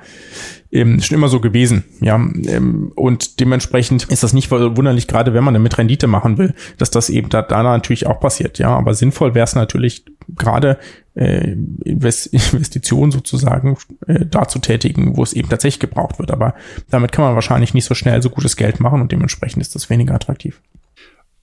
ähm, 0.72 1.00
schon 1.00 1.16
immer 1.16 1.28
so 1.28 1.40
gewesen, 1.40 1.84
ja. 2.00 2.14
Ähm, 2.16 2.92
und 2.94 3.40
dementsprechend 3.40 4.04
ist 4.04 4.22
das 4.22 4.32
nicht 4.32 4.50
wunderlich, 4.50 5.08
gerade 5.08 5.34
wenn 5.34 5.44
man 5.44 5.54
damit 5.54 5.76
Rendite 5.78 6.06
machen 6.06 6.38
will, 6.38 6.54
dass 6.78 6.90
das 6.90 7.10
eben 7.10 7.28
da, 7.28 7.42
da 7.42 7.62
natürlich 7.62 8.06
auch 8.06 8.20
passiert, 8.20 8.58
ja. 8.58 8.68
Aber 8.68 8.94
sinnvoll 8.94 9.34
wäre 9.34 9.44
es 9.44 9.54
natürlich 9.54 10.04
gerade 10.36 10.78
äh, 11.14 11.52
Investitionen 11.84 13.12
sozusagen 13.12 13.76
äh, 14.06 14.26
da 14.26 14.46
zu 14.46 14.58
tätigen, 14.60 15.16
wo 15.16 15.22
es 15.22 15.32
eben 15.32 15.48
tatsächlich 15.48 15.80
gebraucht 15.80 16.18
wird. 16.18 16.30
Aber 16.30 16.54
damit 16.88 17.12
kann 17.12 17.24
man 17.24 17.34
wahrscheinlich 17.34 17.74
nicht 17.74 17.84
so 17.84 17.94
schnell 17.94 18.22
so 18.22 18.30
gutes 18.30 18.56
Geld 18.56 18.80
machen 18.80 19.00
und 19.00 19.12
dementsprechend 19.12 19.62
ist 19.62 19.74
das 19.74 19.90
weniger 19.90 20.14
attraktiv. 20.14 20.60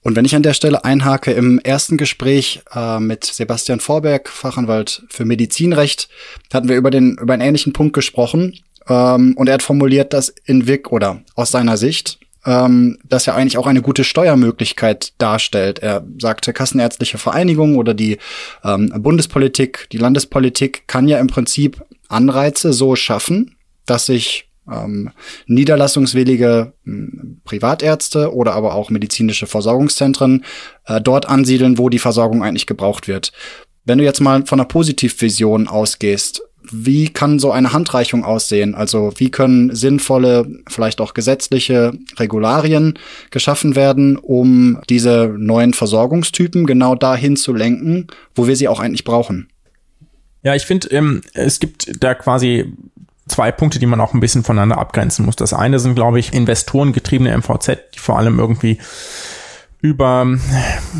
Und 0.02 0.16
wenn 0.16 0.24
ich 0.24 0.34
an 0.34 0.42
der 0.42 0.54
Stelle 0.54 0.84
einhake, 0.84 1.32
im 1.32 1.58
ersten 1.58 1.96
Gespräch 1.96 2.62
äh, 2.72 3.00
mit 3.00 3.24
Sebastian 3.24 3.80
Vorberg, 3.80 4.28
Fachanwalt 4.28 5.02
für 5.10 5.24
Medizinrecht, 5.24 6.08
hatten 6.52 6.68
wir 6.68 6.76
über 6.76 6.90
den 6.90 7.18
über 7.18 7.34
einen 7.34 7.42
ähnlichen 7.42 7.72
Punkt 7.72 7.94
gesprochen. 7.94 8.58
Ähm, 8.88 9.34
und 9.36 9.48
er 9.48 9.54
hat 9.54 9.62
formuliert, 9.62 10.12
dass 10.12 10.34
in 10.44 10.66
WIC 10.66 10.92
oder 10.92 11.22
aus 11.34 11.50
seiner 11.50 11.76
Sicht 11.76 12.18
ähm, 12.44 12.98
das 13.04 13.26
ja 13.26 13.34
eigentlich 13.34 13.58
auch 13.58 13.66
eine 13.66 13.82
gute 13.82 14.04
Steuermöglichkeit 14.04 15.12
darstellt. 15.18 15.80
Er 15.80 16.04
sagte, 16.18 16.52
Kassenärztliche 16.52 17.18
Vereinigung 17.18 17.76
oder 17.76 17.94
die 17.94 18.18
ähm, 18.64 18.92
Bundespolitik, 18.96 19.88
die 19.92 19.98
Landespolitik 19.98 20.88
kann 20.88 21.08
ja 21.08 21.18
im 21.18 21.26
Prinzip 21.26 21.84
Anreize 22.08 22.72
so 22.72 22.96
schaffen, 22.96 23.56
dass 23.84 24.06
sich 24.06 24.48
ähm, 24.70 25.10
niederlassungswillige 25.46 26.72
ähm, 26.86 27.40
Privatärzte 27.44 28.34
oder 28.34 28.54
aber 28.54 28.74
auch 28.74 28.90
medizinische 28.90 29.46
Versorgungszentren 29.46 30.44
äh, 30.86 31.00
dort 31.00 31.26
ansiedeln, 31.26 31.78
wo 31.78 31.88
die 31.88 31.98
Versorgung 31.98 32.42
eigentlich 32.42 32.66
gebraucht 32.66 33.08
wird. 33.08 33.32
Wenn 33.84 33.98
du 33.98 34.04
jetzt 34.04 34.20
mal 34.20 34.44
von 34.46 34.60
einer 34.60 34.68
Positivvision 34.68 35.66
ausgehst, 35.68 36.42
wie 36.70 37.08
kann 37.08 37.38
so 37.38 37.50
eine 37.50 37.72
Handreichung 37.72 38.24
aussehen? 38.24 38.74
Also 38.74 39.12
wie 39.16 39.30
können 39.30 39.74
sinnvolle, 39.74 40.46
vielleicht 40.68 41.00
auch 41.00 41.14
gesetzliche 41.14 41.92
Regularien 42.18 42.98
geschaffen 43.30 43.76
werden, 43.76 44.16
um 44.16 44.80
diese 44.88 45.34
neuen 45.36 45.74
Versorgungstypen 45.74 46.66
genau 46.66 46.94
dahin 46.94 47.36
zu 47.36 47.52
lenken, 47.52 48.06
wo 48.34 48.46
wir 48.46 48.56
sie 48.56 48.68
auch 48.68 48.80
eigentlich 48.80 49.04
brauchen? 49.04 49.48
Ja, 50.42 50.54
ich 50.54 50.66
finde, 50.66 50.88
ähm, 50.88 51.22
es 51.34 51.60
gibt 51.60 52.02
da 52.02 52.14
quasi 52.14 52.72
zwei 53.26 53.52
Punkte, 53.52 53.78
die 53.78 53.86
man 53.86 54.00
auch 54.00 54.14
ein 54.14 54.20
bisschen 54.20 54.42
voneinander 54.42 54.78
abgrenzen 54.78 55.24
muss. 55.24 55.36
Das 55.36 55.52
eine 55.52 55.78
sind, 55.78 55.94
glaube 55.94 56.18
ich, 56.18 56.32
investorengetriebene 56.32 57.36
MVZ, 57.36 57.78
die 57.94 57.98
vor 57.98 58.18
allem 58.18 58.38
irgendwie 58.38 58.78
über, 59.80 60.24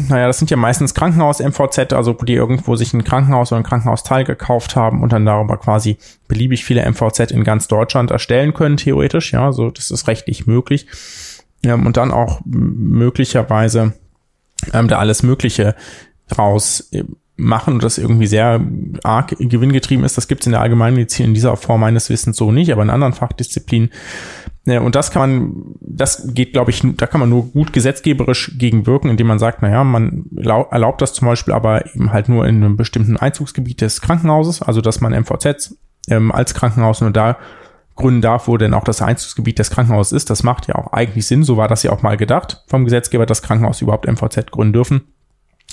naja, 0.08 0.26
das 0.28 0.38
sind 0.38 0.50
ja 0.50 0.56
meistens 0.56 0.94
Krankenhaus-MVZ, 0.94 1.92
also 1.92 2.12
die 2.12 2.34
irgendwo 2.34 2.76
sich 2.76 2.94
ein 2.94 3.02
Krankenhaus 3.02 3.50
oder 3.50 3.60
ein 3.60 3.64
Krankenhausteil 3.64 4.24
gekauft 4.24 4.76
haben 4.76 5.02
und 5.02 5.12
dann 5.12 5.26
darüber 5.26 5.56
quasi 5.56 5.98
beliebig 6.28 6.64
viele 6.64 6.88
MVZ 6.88 7.32
in 7.32 7.42
ganz 7.42 7.66
Deutschland 7.66 8.10
erstellen 8.10 8.54
können, 8.54 8.76
theoretisch, 8.76 9.32
ja, 9.32 9.52
so, 9.52 9.70
das 9.70 9.90
ist 9.90 10.06
rechtlich 10.06 10.46
möglich. 10.46 10.86
Ähm, 11.64 11.86
und 11.86 11.96
dann 11.96 12.12
auch 12.12 12.40
möglicherweise 12.44 13.94
ähm, 14.72 14.86
da 14.86 14.98
alles 14.98 15.24
Mögliche 15.24 15.74
draus 16.28 16.88
äh, 16.92 17.02
machen 17.36 17.74
und 17.74 17.84
das 17.84 17.98
irgendwie 17.98 18.26
sehr 18.26 18.60
arg 19.04 19.34
gewinngetrieben 19.38 20.04
ist. 20.04 20.16
Das 20.16 20.28
gibt 20.28 20.42
es 20.42 20.46
in 20.46 20.52
der 20.52 20.60
Allgemeinmedizin 20.60 21.26
in 21.26 21.34
dieser 21.34 21.56
Form 21.56 21.80
meines 21.80 22.10
Wissens 22.10 22.36
so 22.36 22.50
nicht, 22.50 22.72
aber 22.72 22.82
in 22.82 22.90
anderen 22.90 23.12
Fachdisziplinen 23.12 23.90
ja, 24.68 24.80
und 24.80 24.94
das 24.94 25.10
kann 25.10 25.20
man, 25.20 25.74
das 25.80 26.34
geht, 26.34 26.52
glaube 26.52 26.70
ich, 26.70 26.82
da 26.96 27.06
kann 27.06 27.20
man 27.20 27.30
nur 27.30 27.50
gut 27.50 27.72
gesetzgeberisch 27.72 28.58
gegenwirken, 28.58 29.08
indem 29.08 29.26
man 29.26 29.38
sagt, 29.38 29.62
naja, 29.62 29.82
man 29.82 30.26
erlaubt 30.36 31.00
das 31.00 31.14
zum 31.14 31.26
Beispiel 31.26 31.54
aber 31.54 31.86
eben 31.94 32.12
halt 32.12 32.28
nur 32.28 32.46
in 32.46 32.56
einem 32.56 32.76
bestimmten 32.76 33.16
Einzugsgebiet 33.16 33.80
des 33.80 34.02
Krankenhauses, 34.02 34.60
also 34.60 34.82
dass 34.82 35.00
man 35.00 35.18
MVZ 35.18 35.74
ähm, 36.10 36.30
als 36.32 36.52
Krankenhaus 36.52 37.00
nur 37.00 37.12
da 37.12 37.38
gründen 37.96 38.20
darf, 38.20 38.46
wo 38.46 38.58
denn 38.58 38.74
auch 38.74 38.84
das 38.84 39.00
Einzugsgebiet 39.00 39.58
des 39.58 39.70
Krankenhauses 39.70 40.12
ist. 40.12 40.28
Das 40.28 40.42
macht 40.42 40.68
ja 40.68 40.74
auch 40.74 40.92
eigentlich 40.92 41.26
Sinn, 41.26 41.44
so 41.44 41.56
war 41.56 41.68
das 41.68 41.82
ja 41.82 41.90
auch 41.90 42.02
mal 42.02 42.18
gedacht 42.18 42.62
vom 42.66 42.84
Gesetzgeber, 42.84 43.24
dass 43.24 43.42
Krankenhaus 43.42 43.80
überhaupt 43.80 44.06
MVZ 44.06 44.50
gründen 44.50 44.74
dürfen 44.74 45.00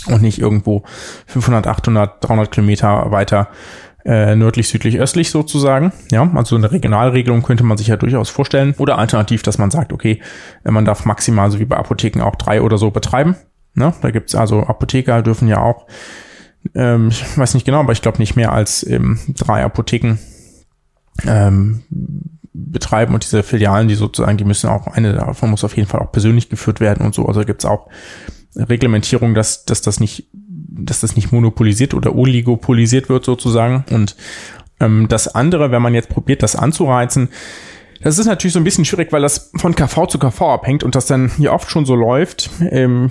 und 0.08 0.22
nicht 0.22 0.40
irgendwo 0.40 0.84
500, 1.28 1.68
800, 1.68 2.24
300 2.24 2.52
Kilometer 2.52 3.12
weiter 3.12 3.50
äh, 4.06 4.36
nördlich, 4.36 4.70
südlich, 4.70 5.00
östlich 5.00 5.32
sozusagen. 5.32 5.91
Ja, 6.12 6.30
also 6.36 6.56
eine 6.56 6.72
Regionalregelung 6.72 7.41
könnte 7.41 7.63
man 7.63 7.78
sich 7.78 7.88
ja 7.88 7.98
durchaus 7.98 8.30
vorstellen. 8.30 8.76
Oder 8.78 9.00
alternativ, 9.00 9.41
dass 9.41 9.58
man 9.58 9.72
sagt, 9.72 9.91
okay, 9.91 10.22
man 10.63 10.86
darf 10.86 11.06
maximal 11.06 11.50
so 11.50 11.60
wie 11.60 11.65
bei 11.65 11.78
Apotheken 11.78 12.22
auch 12.22 12.36
drei 12.36 12.62
oder 12.62 12.78
so 12.78 12.91
betreiben. 12.91 13.36
Ne? 13.74 13.94
Da 14.02 14.12
gibt's 14.12 14.36
also 14.36 14.62
Apotheker 14.62 15.22
dürfen 15.22 15.48
ja 15.48 15.60
auch, 15.60 15.88
ähm, 16.76 17.10
ich 17.10 17.38
weiß 17.38 17.56
nicht 17.56 17.65
genau, 17.65 17.80
aber 17.80 17.91
ich 17.94 18.02
glaube 18.02 18.20
nicht 18.20 18.36
mehr 18.36 18.52
als 18.52 18.86
ähm, 18.88 19.20
drei 19.28 19.63
Apotheken 19.63 20.18
ähm, 21.26 21.84
betreiben 22.54 23.13
und 23.13 23.24
diese 23.24 23.44
Filialen, 23.44 23.88
die 23.88 23.96
sozusagen, 23.96 24.38
die 24.38 24.46
müssen 24.46 24.70
auch, 24.70 24.88
eine 24.88 25.13
davon 25.13 25.50
muss 25.50 25.63
auf 25.63 25.76
jeden 25.76 25.89
Fall 25.89 26.00
auch 26.00 26.12
persönlich 26.12 26.50
geführt 26.50 26.80
werden 26.80 27.06
und 27.06 27.13
so. 27.13 27.26
Also 27.26 27.41
gibt's 27.41 27.65
auch 27.65 27.89
Reglementierung, 28.56 29.34
dass, 29.34 29.65
dass 29.65 29.82
das 29.82 30.00
nicht 30.00 30.30
dass 30.78 31.02
das 31.02 31.16
nicht 31.16 31.32
monopolisiert 31.32 31.94
oder 31.94 32.16
oligopolisiert 32.16 33.10
wird 33.10 33.26
sozusagen. 33.26 33.86
Und 33.92 34.16
Ähm, 34.80 35.08
das 35.08 35.28
andere, 35.34 35.72
wenn 35.72 35.82
man 35.82 35.94
jetzt 35.94 36.10
probiert, 36.10 36.44
das 36.44 36.56
anzureizen, 36.56 37.30
das 38.02 38.20
ist 38.20 38.26
natürlich 38.26 38.54
so 38.54 38.60
ein 38.60 38.66
bisschen 38.66 38.84
schwierig, 38.84 39.14
weil 39.14 39.22
das 39.22 39.52
von 39.56 39.74
KV 39.74 40.08
zu 40.08 40.20
KV 40.20 40.42
abhängt 40.42 40.84
und 40.84 40.96
das 40.96 41.06
dann 41.06 41.32
hier 41.38 41.54
oft 41.54 41.72
schon 41.72 41.86
so 41.86 41.96
läuft, 41.96 42.50
ähm, 42.72 43.10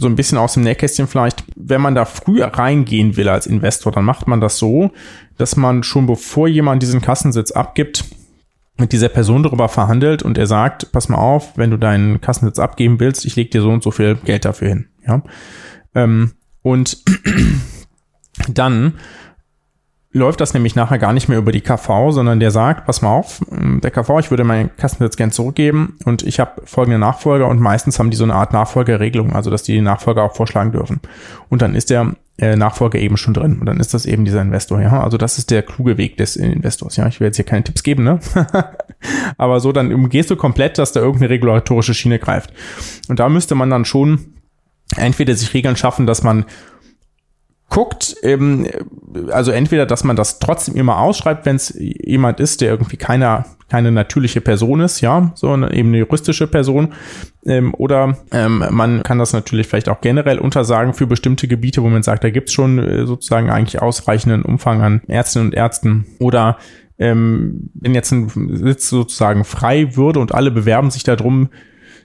so 0.00 0.06
ein 0.06 0.16
bisschen 0.16 0.38
aus 0.38 0.54
dem 0.54 0.62
Nähkästchen 0.62 1.06
vielleicht. 1.06 1.44
Wenn 1.56 1.82
man 1.82 1.94
da 1.94 2.06
früher 2.06 2.46
reingehen 2.46 3.16
will 3.16 3.28
als 3.28 3.46
Investor, 3.46 3.92
dann 3.92 4.04
macht 4.04 4.26
man 4.26 4.40
das 4.40 4.58
so, 4.58 4.92
dass 5.36 5.56
man 5.56 5.82
schon 5.82 6.06
bevor 6.06 6.48
jemand 6.48 6.82
diesen 6.82 7.02
Kassensitz 7.02 7.50
abgibt, 7.50 8.04
mit 8.76 8.92
dieser 8.92 9.08
Person 9.08 9.42
darüber 9.44 9.68
verhandelt 9.68 10.22
und 10.22 10.36
er 10.36 10.46
sagt, 10.46 10.90
pass 10.90 11.08
mal 11.08 11.18
auf, 11.18 11.56
wenn 11.56 11.70
du 11.70 11.76
deinen 11.76 12.20
Kassensitz 12.20 12.58
abgeben 12.58 12.98
willst, 12.98 13.24
ich 13.24 13.36
leg 13.36 13.50
dir 13.50 13.60
so 13.60 13.68
und 13.70 13.84
so 13.84 13.92
viel 13.92 14.16
Geld 14.16 14.44
dafür 14.44 14.68
hin. 14.68 14.86
Ja? 15.06 15.22
Ähm, 15.94 16.32
und 16.64 16.98
dann 18.48 18.94
läuft 20.14 20.40
das 20.40 20.54
nämlich 20.54 20.76
nachher 20.76 20.98
gar 20.98 21.12
nicht 21.12 21.28
mehr 21.28 21.38
über 21.38 21.52
die 21.52 21.60
KV, 21.60 22.12
sondern 22.12 22.38
der 22.38 22.52
sagt, 22.52 22.86
pass 22.86 23.02
mal 23.02 23.10
auf, 23.10 23.40
der 23.50 23.90
KV, 23.90 24.20
ich 24.20 24.30
würde 24.30 24.44
meinen 24.44 24.74
Kassensitz 24.76 25.16
gern 25.16 25.32
zurückgeben 25.32 25.98
und 26.04 26.22
ich 26.22 26.38
habe 26.38 26.62
folgende 26.64 26.98
Nachfolger 26.98 27.48
und 27.48 27.60
meistens 27.60 27.98
haben 27.98 28.10
die 28.10 28.16
so 28.16 28.24
eine 28.24 28.34
Art 28.34 28.52
Nachfolgerregelung, 28.52 29.34
also 29.34 29.50
dass 29.50 29.64
die 29.64 29.74
den 29.74 29.84
Nachfolger 29.84 30.22
auch 30.22 30.34
vorschlagen 30.34 30.70
dürfen. 30.70 31.00
Und 31.48 31.62
dann 31.62 31.74
ist 31.74 31.90
der 31.90 32.14
äh, 32.38 32.54
Nachfolger 32.54 33.00
eben 33.00 33.16
schon 33.16 33.34
drin 33.34 33.58
und 33.58 33.66
dann 33.66 33.80
ist 33.80 33.92
das 33.92 34.06
eben 34.06 34.24
dieser 34.24 34.40
Investor, 34.40 34.80
ja. 34.80 35.02
Also 35.02 35.18
das 35.18 35.36
ist 35.36 35.50
der 35.50 35.62
kluge 35.62 35.98
Weg 35.98 36.16
des 36.16 36.36
Investors, 36.36 36.96
ja. 36.96 37.08
Ich 37.08 37.18
will 37.18 37.26
jetzt 37.26 37.36
hier 37.36 37.44
keine 37.44 37.64
Tipps 37.64 37.82
geben, 37.82 38.04
ne? 38.04 38.20
Aber 39.36 39.58
so, 39.58 39.72
dann 39.72 39.92
umgehst 39.92 40.30
du 40.30 40.36
komplett, 40.36 40.78
dass 40.78 40.92
da 40.92 41.00
irgendeine 41.00 41.30
regulatorische 41.30 41.92
Schiene 41.92 42.20
greift. 42.20 42.52
Und 43.08 43.18
da 43.18 43.28
müsste 43.28 43.56
man 43.56 43.68
dann 43.68 43.84
schon 43.84 44.34
entweder 44.96 45.34
sich 45.34 45.54
Regeln 45.54 45.76
schaffen, 45.76 46.06
dass 46.06 46.22
man 46.22 46.44
guckt, 47.68 48.16
ähm, 48.22 48.68
also 49.30 49.50
entweder, 49.50 49.86
dass 49.86 50.04
man 50.04 50.16
das 50.16 50.38
trotzdem 50.38 50.76
immer 50.76 50.98
ausschreibt, 50.98 51.46
wenn 51.46 51.56
es 51.56 51.74
jemand 51.76 52.40
ist, 52.40 52.60
der 52.60 52.70
irgendwie 52.70 52.96
keiner 52.96 53.46
keine 53.68 53.90
natürliche 53.90 54.40
Person 54.40 54.80
ist, 54.80 55.00
ja, 55.00 55.32
sondern 55.34 55.72
eben 55.72 55.88
eine 55.88 55.98
juristische 55.98 56.46
Person. 56.46 56.92
Ähm, 57.44 57.74
oder 57.74 58.18
ähm, 58.30 58.64
man 58.70 59.02
kann 59.02 59.18
das 59.18 59.32
natürlich 59.32 59.66
vielleicht 59.66 59.88
auch 59.88 60.00
generell 60.00 60.38
untersagen 60.38 60.94
für 60.94 61.08
bestimmte 61.08 61.48
Gebiete, 61.48 61.82
wo 61.82 61.88
man 61.88 62.04
sagt, 62.04 62.22
da 62.22 62.30
gibt's 62.30 62.52
schon 62.52 62.78
äh, 62.78 63.06
sozusagen 63.06 63.50
eigentlich 63.50 63.82
ausreichenden 63.82 64.42
Umfang 64.42 64.82
an 64.82 65.02
Ärztinnen 65.08 65.48
und 65.48 65.54
Ärzten. 65.54 66.06
Oder 66.20 66.58
ähm, 66.98 67.70
wenn 67.74 67.94
jetzt 67.94 68.12
ein 68.12 68.28
Sitz 68.28 68.88
sozusagen 68.88 69.44
frei 69.44 69.96
würde 69.96 70.20
und 70.20 70.32
alle 70.32 70.52
bewerben 70.52 70.92
sich 70.92 71.02
darum, 71.02 71.48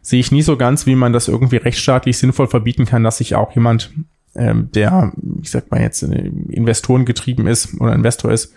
sehe 0.02 0.20
ich 0.20 0.32
nie 0.32 0.42
so 0.42 0.58
ganz, 0.58 0.86
wie 0.86 0.96
man 0.96 1.14
das 1.14 1.28
irgendwie 1.28 1.58
rechtsstaatlich 1.58 2.18
sinnvoll 2.18 2.48
verbieten 2.48 2.86
kann, 2.86 3.04
dass 3.04 3.18
sich 3.18 3.36
auch 3.36 3.54
jemand 3.54 3.92
ähm, 4.36 4.70
der, 4.74 5.14
ich 5.42 5.52
sag 5.52 5.72
mal 5.72 5.82
jetzt, 5.82 6.04
Investoren 6.04 7.06
getrieben 7.06 7.48
ist 7.48 7.80
oder 7.80 7.94
Investor 7.94 8.32
ist, 8.32 8.54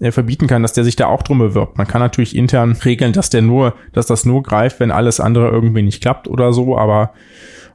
äh, 0.00 0.10
verbieten 0.10 0.46
kann, 0.46 0.62
dass 0.62 0.72
der 0.72 0.84
sich 0.84 0.96
da 0.96 1.06
auch 1.06 1.22
drum 1.22 1.38
bewirbt. 1.38 1.78
Man 1.78 1.86
kann 1.86 2.00
natürlich 2.00 2.36
intern 2.36 2.72
regeln, 2.72 3.12
dass 3.12 3.30
der 3.30 3.42
nur, 3.42 3.74
dass 3.92 4.06
das 4.06 4.24
nur 4.24 4.42
greift, 4.42 4.80
wenn 4.80 4.90
alles 4.90 5.20
andere 5.20 5.48
irgendwie 5.48 5.82
nicht 5.82 6.02
klappt 6.02 6.28
oder 6.28 6.52
so, 6.52 6.76
aber 6.76 7.12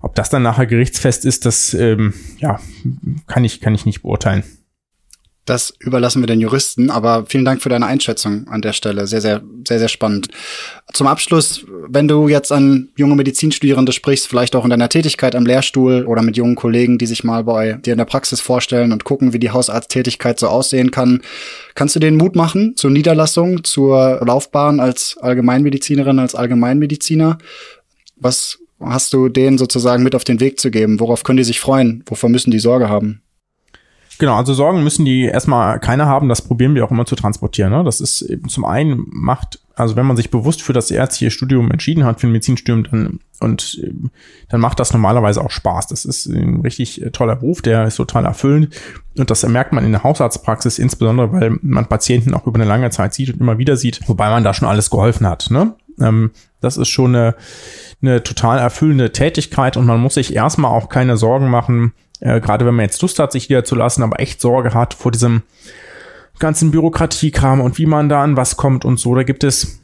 ob 0.01 0.15
das 0.15 0.29
dann 0.29 0.43
nachher 0.43 0.65
gerichtsfest 0.65 1.25
ist, 1.25 1.45
das 1.45 1.73
ähm, 1.73 2.13
ja, 2.37 2.59
kann 3.27 3.43
ich, 3.43 3.61
kann 3.61 3.75
ich 3.75 3.85
nicht 3.85 4.01
beurteilen. 4.01 4.43
Das 5.45 5.73
überlassen 5.79 6.21
wir 6.21 6.27
den 6.27 6.39
Juristen, 6.39 6.91
aber 6.91 7.25
vielen 7.25 7.45
Dank 7.45 7.63
für 7.63 7.69
deine 7.69 7.87
Einschätzung 7.87 8.47
an 8.47 8.61
der 8.61 8.73
Stelle. 8.73 9.07
Sehr, 9.07 9.21
sehr, 9.21 9.41
sehr, 9.67 9.79
sehr 9.79 9.87
spannend. 9.87 10.27
Zum 10.93 11.07
Abschluss, 11.07 11.65
wenn 11.87 12.07
du 12.07 12.27
jetzt 12.27 12.51
an 12.51 12.89
junge 12.95 13.15
Medizinstudierende 13.15 13.91
sprichst, 13.91 14.27
vielleicht 14.27 14.55
auch 14.55 14.65
in 14.65 14.69
deiner 14.69 14.87
Tätigkeit 14.87 15.35
am 15.35 15.47
Lehrstuhl 15.47 16.05
oder 16.05 16.21
mit 16.21 16.37
jungen 16.37 16.55
Kollegen, 16.55 16.99
die 16.99 17.07
sich 17.07 17.23
mal 17.23 17.43
bei 17.43 17.73
dir 17.73 17.93
in 17.93 17.97
der 17.97 18.05
Praxis 18.05 18.39
vorstellen 18.39 18.91
und 18.91 19.03
gucken, 19.03 19.33
wie 19.33 19.39
die 19.39 19.49
Hausarzttätigkeit 19.49 20.39
so 20.39 20.47
aussehen 20.47 20.91
kann, 20.91 21.21
kannst 21.73 21.95
du 21.95 21.99
denen 21.99 22.17
Mut 22.17 22.35
machen 22.35 22.75
zur 22.75 22.91
Niederlassung, 22.91 23.63
zur 23.63 24.21
Laufbahn 24.23 24.79
als 24.79 25.17
Allgemeinmedizinerin, 25.19 26.19
als 26.19 26.35
Allgemeinmediziner? 26.35 27.39
Was 28.15 28.59
hast 28.79 29.13
du 29.13 29.27
denen 29.27 29.57
sozusagen 29.57 30.03
mit 30.03 30.13
auf 30.13 30.23
den 30.23 30.39
Weg 30.39 30.59
zu 30.59 30.69
geben? 30.69 30.99
Worauf 30.99 31.23
können 31.23 31.37
die 31.37 31.43
sich 31.43 31.59
freuen? 31.59 32.03
Wovor 32.05 32.29
müssen 32.29 32.51
die 32.51 32.59
Sorge 32.59 32.89
haben? 32.89 33.21
Genau, 34.21 34.35
also 34.35 34.53
Sorgen 34.53 34.83
müssen 34.83 35.03
die 35.03 35.23
erstmal 35.23 35.79
keine 35.79 36.05
haben, 36.05 36.29
das 36.29 36.43
probieren 36.43 36.75
wir 36.75 36.85
auch 36.85 36.91
immer 36.91 37.07
zu 37.07 37.15
transportieren. 37.15 37.71
Ne? 37.71 37.83
Das 37.83 37.99
ist 37.99 38.21
eben 38.21 38.49
zum 38.49 38.65
einen 38.65 39.07
macht, 39.09 39.59
also 39.73 39.95
wenn 39.95 40.05
man 40.05 40.15
sich 40.15 40.29
bewusst 40.29 40.61
für 40.61 40.73
das 40.73 40.91
ärztliche 40.91 41.31
Studium 41.31 41.71
entschieden 41.71 42.03
hat, 42.03 42.21
für 42.21 42.27
ein 42.27 42.31
Medizinstudium, 42.31 42.83
dann 42.83 43.19
und 43.39 43.83
dann 44.49 44.61
macht 44.61 44.79
das 44.79 44.93
normalerweise 44.93 45.43
auch 45.43 45.49
Spaß. 45.49 45.87
Das 45.87 46.05
ist 46.05 46.27
ein 46.27 46.61
richtig 46.61 47.03
toller 47.13 47.35
Beruf, 47.35 47.63
der 47.63 47.85
ist 47.85 47.95
total 47.95 48.25
erfüllend. 48.25 48.75
Und 49.17 49.31
das 49.31 49.41
merkt 49.47 49.73
man 49.73 49.83
in 49.83 49.91
der 49.91 50.03
Hausarztpraxis, 50.03 50.77
insbesondere 50.77 51.33
weil 51.33 51.57
man 51.63 51.87
Patienten 51.87 52.35
auch 52.35 52.45
über 52.45 52.59
eine 52.59 52.69
lange 52.69 52.91
Zeit 52.91 53.15
sieht 53.15 53.33
und 53.33 53.41
immer 53.41 53.57
wieder 53.57 53.75
sieht, 53.75 54.07
wobei 54.07 54.29
man 54.29 54.43
da 54.43 54.53
schon 54.53 54.67
alles 54.67 54.91
geholfen 54.91 55.25
hat. 55.25 55.49
Ne? 55.49 55.73
Ähm, 55.99 56.29
das 56.59 56.77
ist 56.77 56.89
schon 56.89 57.15
eine, 57.15 57.33
eine 58.03 58.21
total 58.21 58.59
erfüllende 58.59 59.11
Tätigkeit 59.11 59.77
und 59.77 59.87
man 59.87 59.99
muss 59.99 60.13
sich 60.13 60.35
erstmal 60.35 60.69
auch 60.69 60.89
keine 60.89 61.17
Sorgen 61.17 61.49
machen, 61.49 61.93
äh, 62.21 62.39
gerade 62.39 62.65
wenn 62.65 62.75
man 62.75 62.85
jetzt 62.85 63.01
Lust 63.01 63.19
hat, 63.19 63.31
sich 63.31 63.49
niederzulassen, 63.49 64.03
aber 64.03 64.19
echt 64.19 64.39
Sorge 64.41 64.73
hat 64.73 64.93
vor 64.93 65.11
diesem 65.11 65.43
ganzen 66.39 66.71
Bürokratiekram 66.71 67.61
und 67.61 67.77
wie 67.77 67.85
man 67.85 68.09
da 68.09 68.23
an 68.23 68.37
was 68.37 68.57
kommt 68.57 68.85
und 68.85 68.99
so. 68.99 69.13
Da 69.13 69.23
gibt 69.23 69.43
es 69.43 69.81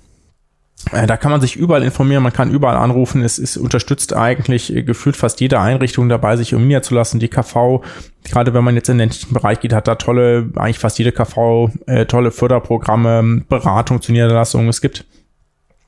äh, 0.91 1.08
da 1.08 1.17
kann 1.17 1.32
man 1.32 1.41
sich 1.41 1.56
überall 1.56 1.84
informieren, 1.84 2.23
man 2.23 2.34
kann 2.34 2.52
überall 2.52 2.78
anrufen. 2.78 3.21
Es 3.23 3.39
ist 3.39 3.58
unterstützt 3.58 4.15
eigentlich 4.15 4.73
äh, 4.73 4.84
gefühlt 4.84 5.17
fast 5.17 5.41
jede 5.41 5.60
Einrichtung 5.60 6.08
dabei, 6.10 6.38
sich 6.38 6.54
um 6.54 6.67
niederzulassen. 6.67 7.19
Die 7.19 7.28
KV, 7.28 7.82
gerade 8.30 8.54
wenn 8.54 8.63
man 8.63 8.76
jetzt 8.76 8.89
in 8.89 8.93
den 8.95 9.10
ländlichen 9.10 9.34
Bereich 9.34 9.60
geht, 9.60 9.73
hat 9.73 9.88
da 9.88 9.95
tolle, 9.95 10.50
eigentlich 10.56 10.80
fast 10.80 11.00
jede 11.00 11.12
KV, 11.12 11.71
äh, 11.88 12.06
tolle 12.06 12.32
Förderprogramme, 12.32 13.43
Beratung 13.50 14.02
zur 14.02 14.13
Niederlassung. 14.13 14.67
Es 14.67 14.82
gibt 14.82 15.06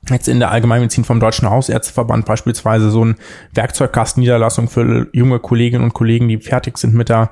jetzt 0.08 0.28
in 0.28 0.38
der 0.38 0.50
Allgemeinmedizin 0.50 1.04
vom 1.04 1.20
Deutschen 1.20 1.48
Hausärzteverband 1.48 2.24
beispielsweise 2.24 2.90
so 2.90 3.04
ein 3.04 3.16
Werkzeugkastenniederlassung 3.52 4.68
für 4.68 5.08
junge 5.12 5.38
Kolleginnen 5.38 5.84
und 5.84 5.92
Kollegen, 5.92 6.28
die 6.28 6.38
fertig 6.38 6.78
sind 6.78 6.94
mit 6.94 7.10
der 7.10 7.30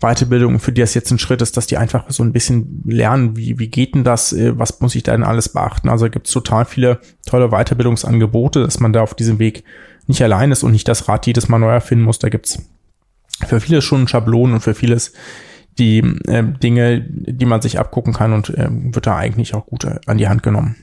Weiterbildung, 0.00 0.60
für 0.60 0.72
die 0.72 0.82
das 0.82 0.94
jetzt 0.94 1.10
ein 1.10 1.18
Schritt 1.18 1.42
ist, 1.42 1.56
dass 1.56 1.66
die 1.66 1.78
einfach 1.78 2.04
so 2.08 2.22
ein 2.22 2.32
bisschen 2.32 2.82
lernen, 2.86 3.36
wie, 3.36 3.58
wie 3.58 3.68
geht 3.68 3.94
denn 3.94 4.04
das, 4.04 4.32
äh, 4.32 4.58
was 4.58 4.80
muss 4.80 4.94
ich 4.94 5.02
denn 5.02 5.24
alles 5.24 5.48
beachten. 5.50 5.88
Also 5.88 6.08
gibt 6.10 6.26
es 6.26 6.32
total 6.32 6.64
viele 6.64 7.00
tolle 7.26 7.48
Weiterbildungsangebote, 7.48 8.62
dass 8.62 8.80
man 8.80 8.92
da 8.92 9.02
auf 9.02 9.14
diesem 9.14 9.38
Weg 9.38 9.64
nicht 10.06 10.22
allein 10.22 10.52
ist 10.52 10.62
und 10.62 10.72
nicht 10.72 10.88
das 10.88 11.08
Rad 11.08 11.26
jedes 11.26 11.48
Mal 11.48 11.58
neu 11.58 11.70
erfinden 11.70 12.04
muss. 12.04 12.18
Da 12.18 12.28
gibt's 12.28 12.62
für 13.46 13.60
vieles 13.60 13.84
schon 13.84 14.08
Schablonen 14.08 14.54
und 14.54 14.60
für 14.60 14.74
vieles 14.74 15.12
die 15.78 15.98
äh, 16.26 16.42
Dinge, 16.42 17.00
die 17.00 17.46
man 17.46 17.62
sich 17.62 17.78
abgucken 17.78 18.12
kann 18.12 18.32
und 18.32 18.50
äh, 18.50 18.68
wird 18.70 19.06
da 19.06 19.16
eigentlich 19.16 19.54
auch 19.54 19.66
gut 19.66 19.86
an 20.06 20.18
die 20.18 20.28
Hand 20.28 20.42
genommen 20.42 20.76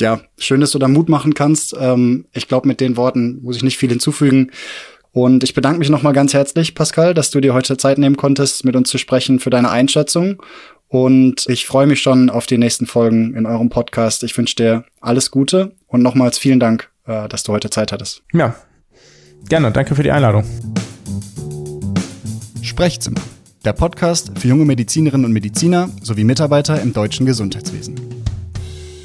ja, 0.00 0.20
schön, 0.38 0.60
dass 0.60 0.72
du 0.72 0.78
da 0.78 0.88
Mut 0.88 1.08
machen 1.08 1.34
kannst. 1.34 1.74
Ähm, 1.78 2.26
ich 2.32 2.48
glaube, 2.48 2.68
mit 2.68 2.80
den 2.80 2.96
Worten 2.96 3.40
muss 3.42 3.56
ich 3.56 3.62
nicht 3.62 3.78
viel 3.78 3.90
hinzufügen. 3.90 4.50
Und 5.12 5.42
ich 5.42 5.54
bedanke 5.54 5.80
mich 5.80 5.88
nochmal 5.88 6.12
ganz 6.12 6.34
herzlich, 6.34 6.74
Pascal, 6.74 7.14
dass 7.14 7.30
du 7.30 7.40
dir 7.40 7.52
heute 7.52 7.76
Zeit 7.76 7.98
nehmen 7.98 8.16
konntest, 8.16 8.64
mit 8.64 8.76
uns 8.76 8.90
zu 8.90 8.98
sprechen 8.98 9.40
für 9.40 9.50
deine 9.50 9.70
Einschätzung. 9.70 10.40
Und 10.88 11.44
ich 11.48 11.66
freue 11.66 11.86
mich 11.86 12.00
schon 12.00 12.30
auf 12.30 12.46
die 12.46 12.58
nächsten 12.58 12.86
Folgen 12.86 13.34
in 13.34 13.46
eurem 13.46 13.68
Podcast. 13.68 14.24
Ich 14.24 14.36
wünsche 14.36 14.56
dir 14.56 14.84
alles 15.00 15.30
Gute 15.30 15.72
und 15.86 16.02
nochmals 16.02 16.38
vielen 16.38 16.60
Dank, 16.60 16.90
äh, 17.06 17.28
dass 17.28 17.42
du 17.42 17.52
heute 17.52 17.70
Zeit 17.70 17.92
hattest. 17.92 18.22
Ja, 18.32 18.54
gerne. 19.48 19.70
Danke 19.70 19.94
für 19.94 20.02
die 20.02 20.10
Einladung. 20.10 20.44
Sprechzimmer. 22.62 23.20
Der 23.64 23.72
Podcast 23.72 24.32
für 24.38 24.48
junge 24.48 24.64
Medizinerinnen 24.64 25.26
und 25.26 25.32
Mediziner 25.32 25.90
sowie 26.02 26.24
Mitarbeiter 26.24 26.80
im 26.80 26.92
deutschen 26.92 27.26
Gesundheitswesen. 27.26 28.19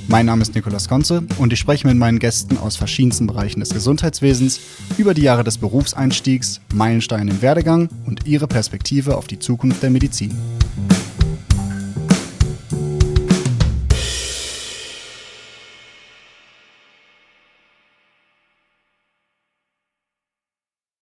Mein 0.07 0.27
Name 0.27 0.43
ist 0.43 0.53
Nikolas 0.53 0.87
Konze 0.87 1.23
und 1.39 1.51
ich 1.51 1.59
spreche 1.59 1.87
mit 1.87 1.97
meinen 1.97 2.19
Gästen 2.19 2.59
aus 2.59 2.75
verschiedensten 2.75 3.25
Bereichen 3.25 3.59
des 3.59 3.71
Gesundheitswesens 3.71 4.59
über 4.97 5.15
die 5.15 5.23
Jahre 5.23 5.43
des 5.43 5.57
Berufseinstiegs, 5.57 6.61
Meilensteine 6.73 7.31
im 7.31 7.41
Werdegang 7.41 7.89
und 8.05 8.27
ihre 8.27 8.47
Perspektive 8.47 9.17
auf 9.17 9.25
die 9.25 9.39
Zukunft 9.39 9.81
der 9.81 9.89
Medizin. 9.89 10.31